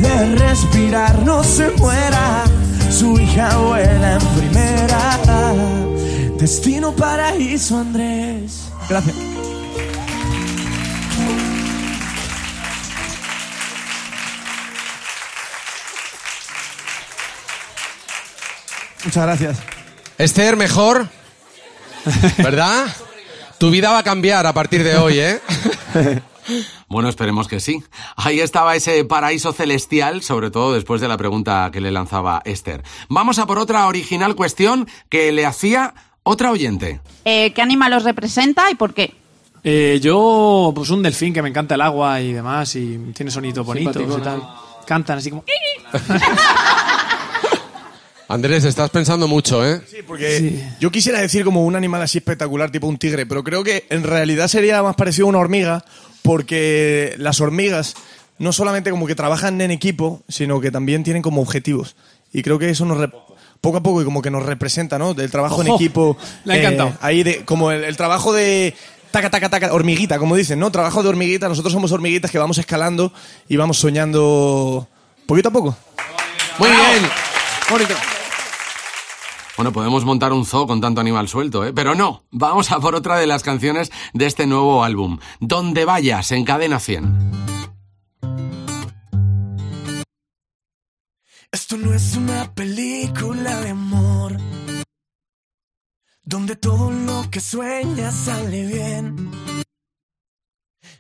de 0.02 0.36
respirar, 0.36 1.20
no 1.20 1.44
se 1.44 1.70
muera. 1.72 2.44
Su 2.90 3.20
hija 3.20 3.58
vuela 3.58 4.14
en 4.14 4.28
primera. 4.40 5.54
Destino 6.38 6.96
paraíso, 6.96 7.78
Andrés. 7.78 8.70
Gracias. 8.90 9.16
Muchas 19.04 19.24
gracias. 19.24 19.58
Esther, 20.18 20.58
mejor. 20.58 21.08
¿Verdad? 22.38 22.88
Tu 23.58 23.72
vida 23.72 23.90
va 23.92 24.00
a 24.00 24.04
cambiar 24.04 24.46
a 24.46 24.54
partir 24.54 24.84
de 24.84 24.98
hoy, 24.98 25.20
¿eh? 25.20 25.40
Bueno, 26.88 27.10
esperemos 27.10 27.48
que 27.48 27.60
sí. 27.60 27.84
Ahí 28.16 28.40
estaba 28.40 28.76
ese 28.76 29.04
paraíso 29.06 29.54
celestial, 29.54 30.22
sobre 30.22 30.52
todo 30.52 30.74
después 30.74 31.02
de 31.02 31.08
la 31.08 31.18
pregunta 31.18 31.70
que 31.72 31.82
le 31.82 31.92
lanzaba 31.92 32.42
Esther. 32.46 32.84
Vamos 33.10 33.40
a 33.40 33.46
por 33.46 33.60
otra 33.60 33.88
original 33.88 34.36
cuestión 34.36 34.88
que 35.10 35.32
le 35.32 35.46
hacía 35.46 35.94
otra 36.24 36.52
oyente. 36.52 37.02
Eh, 37.26 37.54
¿Qué 37.54 37.62
animal 37.62 37.94
os 37.94 38.04
representa 38.04 38.70
y 38.72 38.76
por 38.76 38.94
qué? 38.94 39.14
Eh, 39.64 40.00
yo, 40.02 40.72
pues 40.74 40.90
un 40.90 41.04
delfín 41.04 41.34
que 41.34 41.42
me 41.42 41.50
encanta 41.50 41.76
el 41.76 41.82
agua 41.82 42.22
y 42.22 42.32
demás, 42.32 42.76
y 42.76 42.98
tiene 43.14 43.32
sonidos 43.32 43.66
bonitos 43.66 43.96
Simpático, 43.96 44.20
y 44.20 44.24
tal. 44.24 44.44
Cantan 44.86 45.18
así 45.18 45.30
como... 45.30 45.44
Andrés, 48.30 48.66
estás 48.66 48.90
pensando 48.90 49.28
mucho, 49.28 49.66
¿eh? 49.66 49.82
Sí, 49.90 49.98
porque 50.06 50.62
yo 50.80 50.92
quisiera 50.92 51.22
decir 51.22 51.46
como 51.46 51.64
un 51.64 51.76
animal 51.76 52.02
así 52.02 52.18
espectacular, 52.18 52.72
tipo 52.72 52.88
un 52.88 52.98
tigre, 52.98 53.26
pero 53.26 53.44
creo 53.44 53.64
que 53.64 53.86
en 53.90 54.04
realidad 54.04 54.50
sería 54.50 54.84
más 54.84 54.96
parecido 54.96 55.28
a 55.28 55.30
una 55.30 55.40
hormiga, 55.40 55.86
porque 56.24 57.16
las 57.18 57.40
hormigas 57.40 57.96
no 58.38 58.52
solamente 58.52 58.92
como 58.92 59.08
que 59.08 59.16
trabajan 59.16 59.62
en 59.62 59.72
equipo, 59.72 60.22
sino 60.28 60.60
que 60.60 60.72
también 60.72 61.04
tienen 61.04 61.22
como 61.22 61.42
objetivos. 61.42 61.96
Y 62.34 62.44
creo 62.44 62.60
que 62.60 62.70
eso 62.70 62.86
nos 62.86 63.10
poco 63.62 63.78
a 63.78 63.84
poco 63.84 64.02
y 64.02 64.06
como 64.06 64.22
que 64.22 64.30
nos 64.30 64.46
representa, 64.46 65.00
¿no? 65.00 65.14
Del 65.14 65.32
trabajo 65.32 65.62
en 65.62 65.70
Ojo, 65.70 65.78
equipo. 65.78 66.18
le 66.44 66.54
ha 66.54 66.58
eh, 66.58 66.60
encantado. 66.60 66.94
ahí 67.02 67.24
de, 67.24 67.46
como 67.46 67.72
el, 67.72 67.86
el 67.86 67.96
trabajo 67.96 68.34
de 68.34 68.76
taca, 69.12 69.30
taca, 69.30 69.50
taca, 69.50 69.74
hormiguita, 69.74 70.20
como 70.20 70.36
dicen, 70.36 70.60
¿no? 70.60 70.70
Trabajo 70.70 71.02
de 71.02 71.10
hormiguita. 71.10 71.48
Nosotros 71.48 71.74
somos 71.74 71.92
hormiguitas 71.94 72.30
que 72.30 72.38
vamos 72.38 72.58
escalando 72.58 73.14
y 73.48 73.56
vamos 73.56 73.78
soñando 73.78 74.88
poquito 75.26 75.50
a 75.50 75.52
poco. 75.52 75.78
Muy 76.60 76.70
bien. 76.70 77.10
Bonito. 77.70 78.17
Bueno, 79.58 79.74
podemos 79.74 80.06
montar 80.06 80.34
un 80.34 80.46
zoo 80.46 80.68
con 80.68 80.80
tanto 80.80 81.02
animal 81.02 81.28
suelto, 81.28 81.66
¿eh? 81.66 81.74
Pero 81.74 81.96
no, 81.96 82.24
vamos 82.32 82.72
a 82.72 82.80
por 82.80 82.94
otra 82.94 83.18
de 83.18 83.26
las 83.26 83.42
canciones 83.42 83.92
de 84.14 84.28
este 84.28 84.46
nuevo 84.46 84.84
álbum, 84.84 85.18
Donde 85.40 85.84
vayas, 85.84 86.32
en 86.32 86.46
Cadena 86.46 86.80
100. 86.80 87.32
Esto 91.52 91.78
no 91.78 91.94
es 91.94 92.16
una 92.16 92.54
película 92.54 93.60
de 93.62 93.70
amor 93.72 94.38
donde 96.24 96.58
todo 96.58 96.92
lo 96.92 97.30
que 97.32 97.40
sueñas 97.40 98.14
sale 98.14 98.66
bien. 98.66 99.32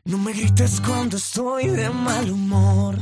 No 0.06 0.18
me 0.18 0.32
grites 0.32 0.80
cuando 0.80 1.18
estoy 1.18 1.68
de 1.68 1.90
mal 1.90 2.32
humor. 2.32 2.98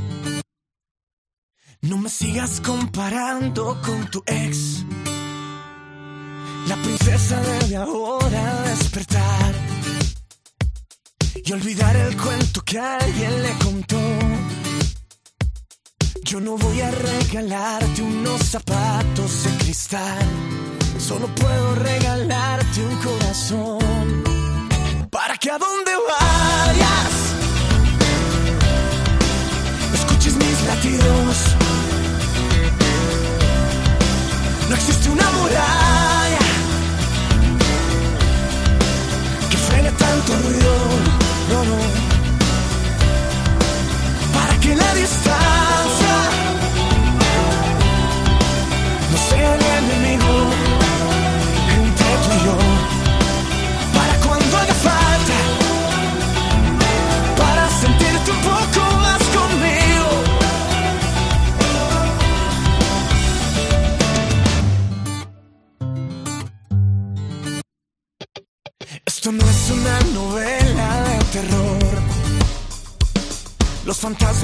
No 1.81 1.97
me 1.99 2.09
sigas 2.09 2.59
comparando 2.61 3.79
con 3.85 4.09
tu 4.09 4.23
ex. 4.25 4.83
La 6.67 6.75
princesa 6.77 7.39
debe 7.41 7.75
ahora 7.75 8.61
despertar 8.69 9.53
y 11.43 11.51
olvidar 11.53 11.95
el 11.95 12.17
cuento 12.17 12.61
que 12.61 12.79
alguien 12.79 13.43
le 13.43 13.53
contó. 13.63 13.99
Yo 16.23 16.41
no 16.41 16.57
voy 16.57 16.81
a 16.81 16.89
regalarte 16.89 18.01
unos 18.01 18.41
zapatos 18.41 19.43
de 19.43 19.49
cristal, 19.63 20.25
solo 20.97 21.27
puedo 21.35 21.75
regalarte 21.75 22.83
un 22.83 22.95
corazón 22.97 24.23
para 25.11 25.37
que 25.37 25.51
a 25.51 25.57
donde 25.59 25.91
vayas 26.09 27.35
escuches 29.93 30.35
mis 30.35 30.63
latidos. 30.67 31.37
No 34.69 34.75
existe 34.75 35.09
una 35.09 35.24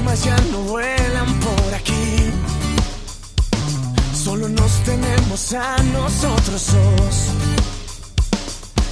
fantasmas 0.02 0.24
ya 0.24 0.36
no 0.50 0.58
vuelan 0.62 1.40
por 1.40 1.74
aquí. 1.74 2.32
Solo 4.14 4.48
nos 4.48 4.72
tenemos 4.84 5.52
a 5.52 5.76
nosotros 5.82 6.66
dos. 6.72 7.16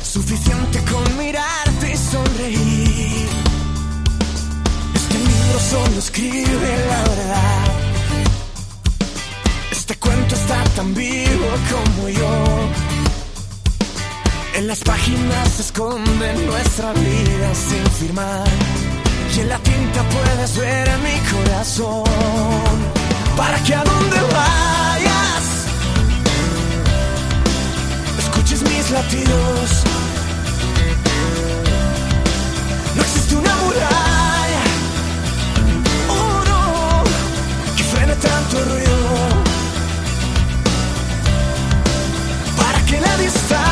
Suficiente 0.03 0.83
con 0.91 1.19
mirarte 1.19 1.93
y 1.93 1.97
sonreír. 1.97 3.29
Este 4.95 5.19
libro 5.19 5.61
solo 5.71 5.99
escribe 5.99 6.87
la 6.89 7.03
verdad. 7.03 7.65
Este 9.71 9.95
cuento 9.97 10.35
está 10.35 10.65
tan 10.77 10.95
vivo 10.95 11.49
como 11.71 12.09
yo. 12.09 12.69
En 14.57 14.67
las 14.67 14.81
páginas 14.81 15.49
se 15.57 15.63
esconde 15.63 16.35
nuestra 16.47 16.93
vida 16.93 17.55
sin 17.55 17.87
firmar. 17.99 18.80
En 19.41 19.49
la 19.49 19.59
tinta 19.61 20.03
puedes 20.03 20.57
ver 20.59 20.87
mi 20.99 21.19
corazón. 21.33 22.05
Para 23.39 23.59
que 23.65 23.75
a 23.75 23.83
donde 23.83 24.21
vayas, 24.37 25.45
escuches 28.19 28.61
mis 28.63 28.91
latidos. 28.91 29.83
No 32.95 33.03
existe 33.03 33.35
una 33.35 33.55
muralla, 33.63 34.65
oh 36.11 36.43
no, 36.51 37.05
que 37.77 37.83
frene 37.85 38.15
tanto 38.17 38.57
ruido. 38.71 38.99
Para 42.59 42.79
que 42.85 43.01
la 43.01 43.17
distancia 43.17 43.70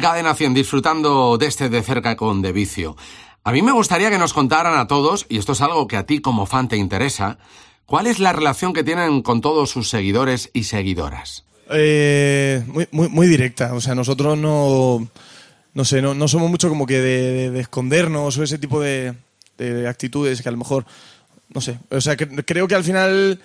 en 0.00 0.06
Cadena 0.06 0.34
100 0.34 0.54
disfrutando 0.54 1.36
de 1.36 1.44
este 1.46 1.68
de 1.68 1.82
cerca 1.82 2.16
con 2.16 2.40
De 2.40 2.52
Vicio. 2.52 2.96
A 3.44 3.52
mí 3.52 3.60
me 3.60 3.70
gustaría 3.72 4.08
que 4.08 4.16
nos 4.16 4.32
contaran 4.32 4.78
a 4.78 4.86
todos, 4.86 5.26
y 5.28 5.36
esto 5.36 5.52
es 5.52 5.60
algo 5.60 5.86
que 5.86 5.98
a 5.98 6.06
ti 6.06 6.20
como 6.22 6.46
fan 6.46 6.68
te 6.68 6.78
interesa, 6.78 7.36
cuál 7.84 8.06
es 8.06 8.18
la 8.18 8.32
relación 8.32 8.72
que 8.72 8.82
tienen 8.82 9.20
con 9.20 9.42
todos 9.42 9.68
sus 9.68 9.90
seguidores 9.90 10.48
y 10.54 10.64
seguidoras. 10.64 11.44
Eh, 11.70 12.64
muy, 12.68 12.88
muy, 12.92 13.08
muy 13.10 13.26
directa. 13.28 13.74
O 13.74 13.80
sea, 13.82 13.94
nosotros 13.94 14.38
no. 14.38 15.06
No 15.74 15.84
sé, 15.84 16.00
no, 16.00 16.26
somos 16.28 16.50
mucho 16.50 16.68
como 16.70 16.86
que 16.86 16.98
de, 16.98 17.32
de- 17.32 17.50
de 17.50 17.60
escondernos 17.60 18.38
o 18.38 18.42
ese 18.42 18.56
tipo 18.58 18.80
de, 18.80 19.14
de 19.58 19.86
actitudes 19.86 20.40
que 20.40 20.48
a 20.48 20.52
lo 20.52 20.58
mejor. 20.58 20.86
No 21.52 21.60
sé. 21.60 21.78
O 21.90 22.00
sea, 22.00 22.16
que- 22.16 22.28
creo 22.44 22.68
que 22.68 22.74
al 22.76 22.84
final. 22.84 23.40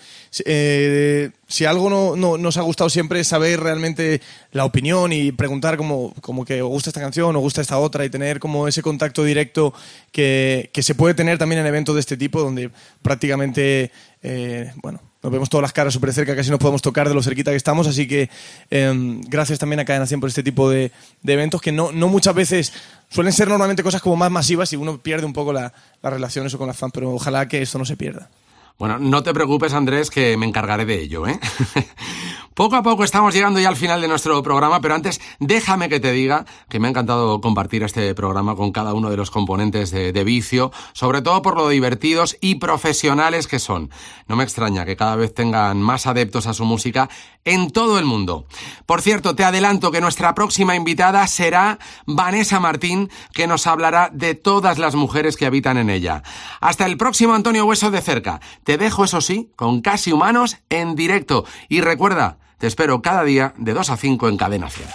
eh, 0.46 1.32
si 1.48 1.64
algo 1.66 1.90
no, 1.90 2.16
no- 2.16 2.38
nos 2.38 2.58
ha 2.58 2.62
gustado 2.62 2.90
siempre 2.90 3.22
es 3.22 3.28
saber 3.28 3.60
realmente 3.62 4.20
la 4.52 4.66
opinión 4.66 5.14
y 5.14 5.32
preguntar 5.32 5.78
como, 5.78 6.14
como 6.22 6.44
que 6.44 6.62
os 6.62 6.70
gusta 6.70 6.90
esta 6.90 7.00
canción 7.00 7.36
o 7.36 7.40
gusta 7.40 7.62
esta 7.62 7.78
otra 7.80 8.04
y 8.04 8.10
tener 8.10 8.40
como 8.40 8.68
ese 8.68 8.82
contacto 8.82 9.24
directo 9.24 9.74
que, 10.12 10.70
que 10.74 10.84
se 10.84 10.94
puede 10.94 11.14
tener 11.14 11.38
también 11.38 11.62
en 11.62 11.68
eventos 11.68 11.96
de 11.96 12.02
este 12.02 12.18
tipo 12.18 12.42
donde 12.42 12.70
prácticamente, 13.02 13.92
eh, 14.24 14.72
bueno, 14.84 15.00
nos 15.26 15.32
vemos 15.32 15.50
todas 15.50 15.64
las 15.64 15.74
caras 15.74 15.92
súper 15.92 16.14
cerca, 16.14 16.36
casi 16.36 16.52
nos 16.52 16.60
podemos 16.60 16.84
tocar 16.84 17.10
de 17.10 17.16
lo 17.16 17.24
cerquita 17.24 17.50
que 17.50 17.58
estamos, 17.58 17.88
así 17.88 18.08
que 18.08 18.30
eh, 18.70 18.94
gracias 19.28 19.58
también 19.58 19.80
a 19.80 19.86
Cadena 19.86 20.06
100 20.06 20.20
por 20.20 20.30
este 20.30 20.44
tipo 20.44 20.70
de, 20.70 20.92
de 21.24 21.34
eventos 21.34 21.62
que 21.62 21.72
no, 21.72 21.92
no 21.92 22.10
muchas 22.10 22.36
veces 22.36 22.72
suelen 23.10 23.34
ser 23.34 23.48
normalmente 23.48 23.82
cosas 23.82 24.04
como 24.04 24.16
más 24.16 24.30
masivas 24.30 24.72
y 24.74 24.76
uno 24.76 25.00
pierde 25.00 25.26
un 25.26 25.34
poco 25.34 25.52
la, 25.52 25.74
la 26.04 26.10
relación 26.12 26.46
eso 26.46 26.60
con 26.60 26.68
las 26.68 26.78
fans, 26.78 26.92
pero 26.94 27.12
ojalá 27.12 27.48
que 27.48 27.60
esto 27.60 27.80
no 27.80 27.86
se 27.86 27.98
pierda. 27.98 28.30
Bueno, 28.78 29.00
no 29.00 29.24
te 29.24 29.34
preocupes, 29.34 29.74
Andrés, 29.74 30.10
que 30.10 30.36
me 30.36 30.46
encargaré 30.46 30.86
de 30.86 31.02
ello, 31.02 31.28
¿eh? 31.28 31.40
Poco 32.56 32.78
a 32.78 32.84
poco 32.84 33.04
estamos 33.04 33.34
llegando 33.34 33.60
ya 33.60 33.68
al 33.68 33.76
final 33.76 34.00
de 34.00 34.08
nuestro 34.08 34.42
programa, 34.42 34.80
pero 34.80 34.96
antes 34.96 35.20
déjame 35.42 35.90
que 35.90 36.00
te 36.00 36.14
diga 36.14 36.46
que 36.70 36.80
me 36.80 36.88
ha 36.88 36.92
encantado 36.92 37.42
compartir 37.42 37.84
este 37.84 38.16
programa 38.16 38.56
con 38.56 38.72
cada 38.72 38.94
uno 38.94 39.10
de 39.10 39.18
los 39.18 39.30
componentes 39.30 39.92
de, 39.92 40.14
de 40.14 40.24
Vicio, 40.24 40.72
sobre 40.94 41.22
todo 41.22 41.42
por 41.42 41.58
lo 41.58 41.68
divertidos 41.68 42.38
y 42.40 42.56
profesionales 42.56 43.48
que 43.48 43.60
son. 43.60 43.90
No 44.30 44.38
me 44.38 44.46
extraña 44.46 44.86
que 44.86 44.96
cada 44.96 45.18
vez 45.18 45.34
tengan 45.34 45.82
más 45.82 46.08
adeptos 46.08 46.48
a 46.48 46.54
su 46.54 46.64
música 46.64 47.10
en 47.44 47.72
todo 47.72 48.00
el 48.00 48.06
mundo. 48.06 48.48
Por 48.86 49.02
cierto, 49.02 49.36
te 49.36 49.44
adelanto 49.44 49.92
que 49.92 50.00
nuestra 50.00 50.34
próxima 50.34 50.78
invitada 50.78 51.28
será 51.28 51.78
Vanessa 52.06 52.62
Martín, 52.62 53.12
que 53.34 53.48
nos 53.48 53.68
hablará 53.68 54.10
de 54.14 54.34
todas 54.34 54.80
las 54.80 54.96
mujeres 54.96 55.36
que 55.36 55.46
habitan 55.46 55.78
en 55.78 55.90
ella. 55.90 56.24
Hasta 56.62 56.86
el 56.86 56.96
próximo 56.96 57.34
Antonio 57.34 57.66
Hueso 57.66 57.92
de 57.92 58.02
cerca. 58.02 58.40
Te 58.66 58.80
dejo, 58.80 59.04
eso 59.04 59.22
sí, 59.22 59.52
con 59.56 59.82
Casi 59.82 60.12
Humanos 60.12 60.58
en 60.70 60.96
directo. 60.96 61.46
Y 61.70 61.82
recuerda, 61.82 62.40
te 62.58 62.66
espero 62.66 63.04
cada 63.04 63.24
día 63.24 63.54
de 63.58 63.76
2 63.76 63.92
a 63.92 63.96
5 63.96 64.28
en 64.28 64.38
Cadena 64.38 64.72
100. 64.72 64.88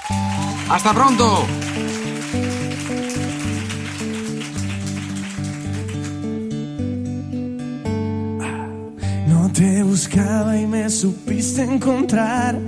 ¡Hasta 0.68 0.92
pronto! 0.92 1.46
No 9.28 9.52
te 9.52 9.84
buscaba 9.84 10.58
y 10.58 10.66
me 10.66 10.90
supiste 10.90 11.62
encontrar. 11.62 12.58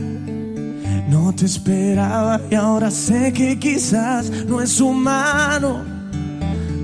No 1.08 1.34
te 1.34 1.46
esperaba 1.46 2.40
y 2.48 2.54
ahora 2.54 2.92
sé 2.92 3.32
que 3.32 3.58
quizás 3.58 4.30
no 4.30 4.62
es 4.62 4.80
humano 4.80 5.84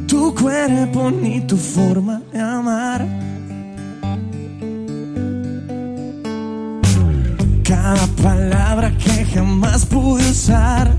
tu 0.08 0.34
cuerpo 0.34 1.08
ni 1.08 1.40
tu 1.42 1.56
forma 1.56 2.20
de 2.32 2.40
amar. 2.40 3.37
Cada 7.88 8.06
palabra 8.22 8.94
que 8.98 9.24
jamás 9.24 9.86
pude 9.86 10.30
usar. 10.30 10.94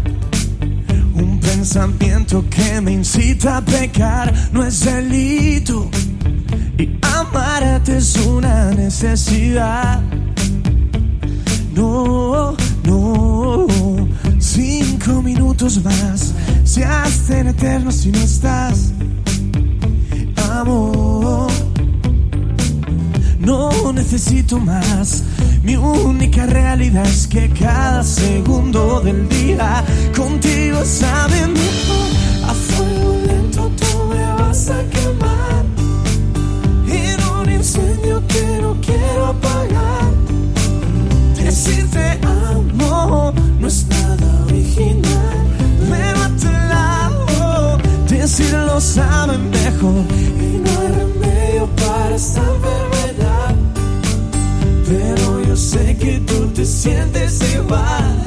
Un 1.13 1.39
pensamiento 1.39 2.43
que 2.49 2.81
me 2.81 2.93
incita 2.93 3.57
a 3.57 3.61
pecar 3.61 4.33
no 4.51 4.65
es 4.65 4.83
delito. 4.83 5.87
Y 6.79 6.89
amarte 7.03 7.97
es 7.97 8.15
una 8.15 8.71
necesidad. 8.71 10.01
No, 11.75 12.55
no, 12.85 13.67
cinco 14.39 15.21
minutos 15.21 15.83
más 15.83 16.33
se 16.63 16.85
hacen 16.85 17.49
eternos 17.49 17.97
si 17.97 18.11
no 18.11 18.17
estás. 18.17 18.93
Amor, 20.53 21.51
no 23.39 23.93
necesito 23.93 24.59
más. 24.59 25.23
Mi 25.63 25.75
única 25.75 26.45
realidad 26.45 27.05
es 27.05 27.27
que 27.27 27.49
cada 27.49 28.03
segundo 28.03 29.01
del 29.01 29.27
día 29.29 29.83
contigo 30.15 30.83
sabe 30.83 31.47
mejor. 31.47 32.09
A 32.47 32.53
fuego 32.53 33.17
lento 33.25 33.71
tú 33.79 34.05
me 34.09 34.23
vas 34.43 34.69
a 34.69 34.81
quemar. 34.89 35.65
En 36.87 37.23
un 37.39 37.51
incendio 37.51 38.21
que 38.27 38.59
no 38.61 38.75
quiero 38.81 39.27
apagar. 39.27 40.11
Decirte 41.35 42.19
amo 42.23 43.33
no 43.59 43.67
es 43.67 43.85
nada 43.87 44.45
original. 44.45 45.47
Pero 45.89 46.23
a 46.23 46.29
tu 46.29 46.51
lado, 46.51 47.77
decirlo 48.07 48.81
sabe 48.81 49.37
mejor. 49.37 50.03
Y 50.39 50.57
no 50.57 50.81
hay 50.81 50.87
remedio 50.87 51.69
para 51.75 52.17
yo 52.17 52.98
sé 55.59 55.97
que 55.97 56.19
tú 56.19 56.47
te 56.55 56.65
sientes 56.65 57.41
igual. 57.53 58.23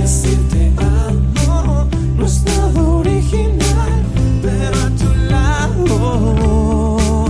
Decirte 0.00 0.72
amo 0.76 1.86
no 2.16 2.26
es 2.26 2.42
nada 2.42 2.82
original. 2.82 4.02
Pero 4.42 4.76
a 4.86 4.90
tu 5.00 5.14
lado 5.32 7.26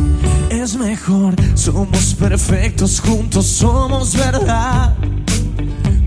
es 0.50 0.76
mejor. 0.76 1.34
Somos 1.54 2.14
perfectos, 2.14 3.00
juntos 3.00 3.46
somos 3.46 4.16
verdad. 4.16 4.94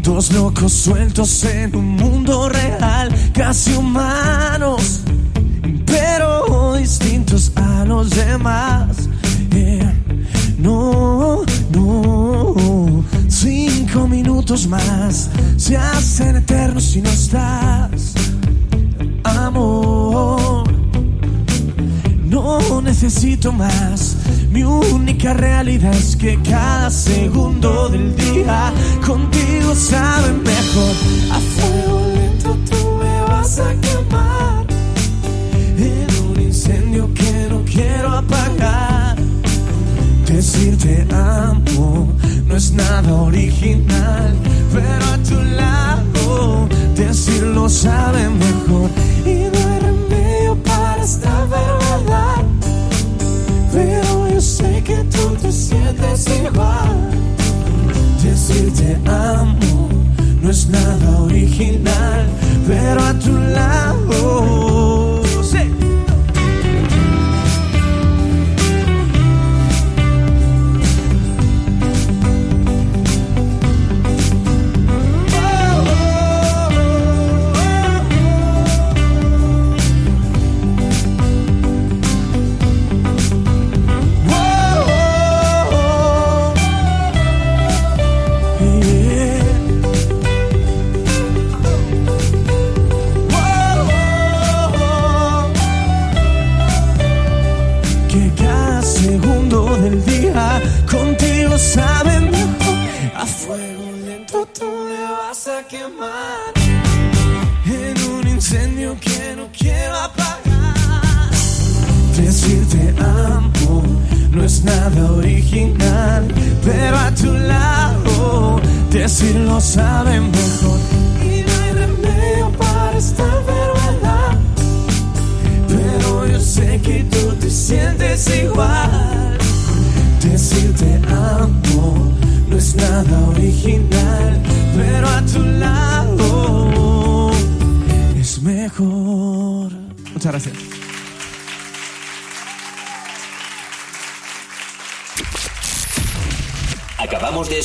Dos 0.01 0.31
locos 0.33 0.73
sueltos 0.73 1.43
en 1.43 1.75
un 1.75 1.89
mundo 1.89 2.49
real, 2.49 3.13
casi 3.33 3.75
humanos, 3.75 5.01
pero 5.85 6.75
distintos 6.75 7.51
a 7.55 7.85
los 7.85 8.09
demás. 8.09 9.07
Yeah. 9.51 9.93
No, 10.57 11.43
no, 11.71 12.53
cinco 13.41 14.07
minutos 14.07 14.67
más 14.67 15.27
se 15.57 15.75
hacen 15.75 16.35
eternos 16.35 16.83
si 16.83 17.01
no 17.01 17.09
estás. 17.09 18.13
Amor, 19.23 20.63
no 22.25 22.81
necesito 22.81 23.51
más. 23.51 24.15
Mi 24.51 24.63
única 24.63 25.33
realidad 25.33 25.93
es 25.95 26.15
que 26.15 26.39
cada 26.43 26.91
segundo 26.91 27.89
del 27.89 28.15
día 28.15 28.71
contigo 29.05 29.73
sabe 29.73 30.33
mejor. 30.33 30.95
A 31.31 31.39
fuego 31.39 32.01
lento 32.13 32.57
tú 32.69 32.97
me 32.99 33.21
vas 33.21 33.57
a 33.57 33.73
quemar. 33.81 34.65
En 35.77 36.29
un 36.29 36.41
incendio 36.41 37.11
que 37.15 37.47
no 37.49 37.63
quiero 37.65 38.09
apagar. 38.09 38.90
Decirte 40.31 41.05
amo 41.11 42.07
no 42.47 42.55
es 42.55 42.71
nada 42.71 43.13
original, 43.13 44.33
pero 44.73 45.05
a 45.13 45.17
tu 45.17 45.35
lado 45.55 46.69
decirlo 46.95 47.67
sabe 47.67 48.29
mejor. 48.29 48.89
Y 49.25 49.43
no 49.51 49.59
hay 49.69 49.79
remedio 49.79 50.55
para 50.63 51.03
esta 51.03 51.45
verdad. 51.45 52.45
Pero 53.73 54.29
yo 54.29 54.39
sé 54.39 54.81
que 54.83 55.03
tú 55.15 55.35
te 55.41 55.51
sientes 55.51 56.25
igual. 56.27 57.11
Decirte 58.23 58.97
amo 59.05 59.89
no 60.41 60.49
es 60.49 60.65
nada 60.69 61.21
original, 61.23 62.25
pero 62.65 63.03
a 63.03 63.13
tu 63.19 63.33
lado. 63.33 64.70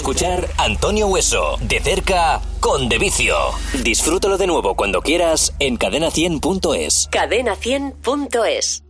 Escuchar 0.07 0.49
Antonio 0.59 1.09
Hueso, 1.09 1.57
de 1.63 1.81
cerca, 1.81 2.41
con 2.61 2.89
De 2.89 2.97
Vicio. 2.97 3.35
Disfrútalo 3.83 4.39
de 4.39 4.47
nuevo 4.47 4.77
cuando 4.77 5.03
quieras 5.03 5.53
en 5.59 5.81
cadena100.es. 5.81 7.11
Cadena100.es 7.11 8.86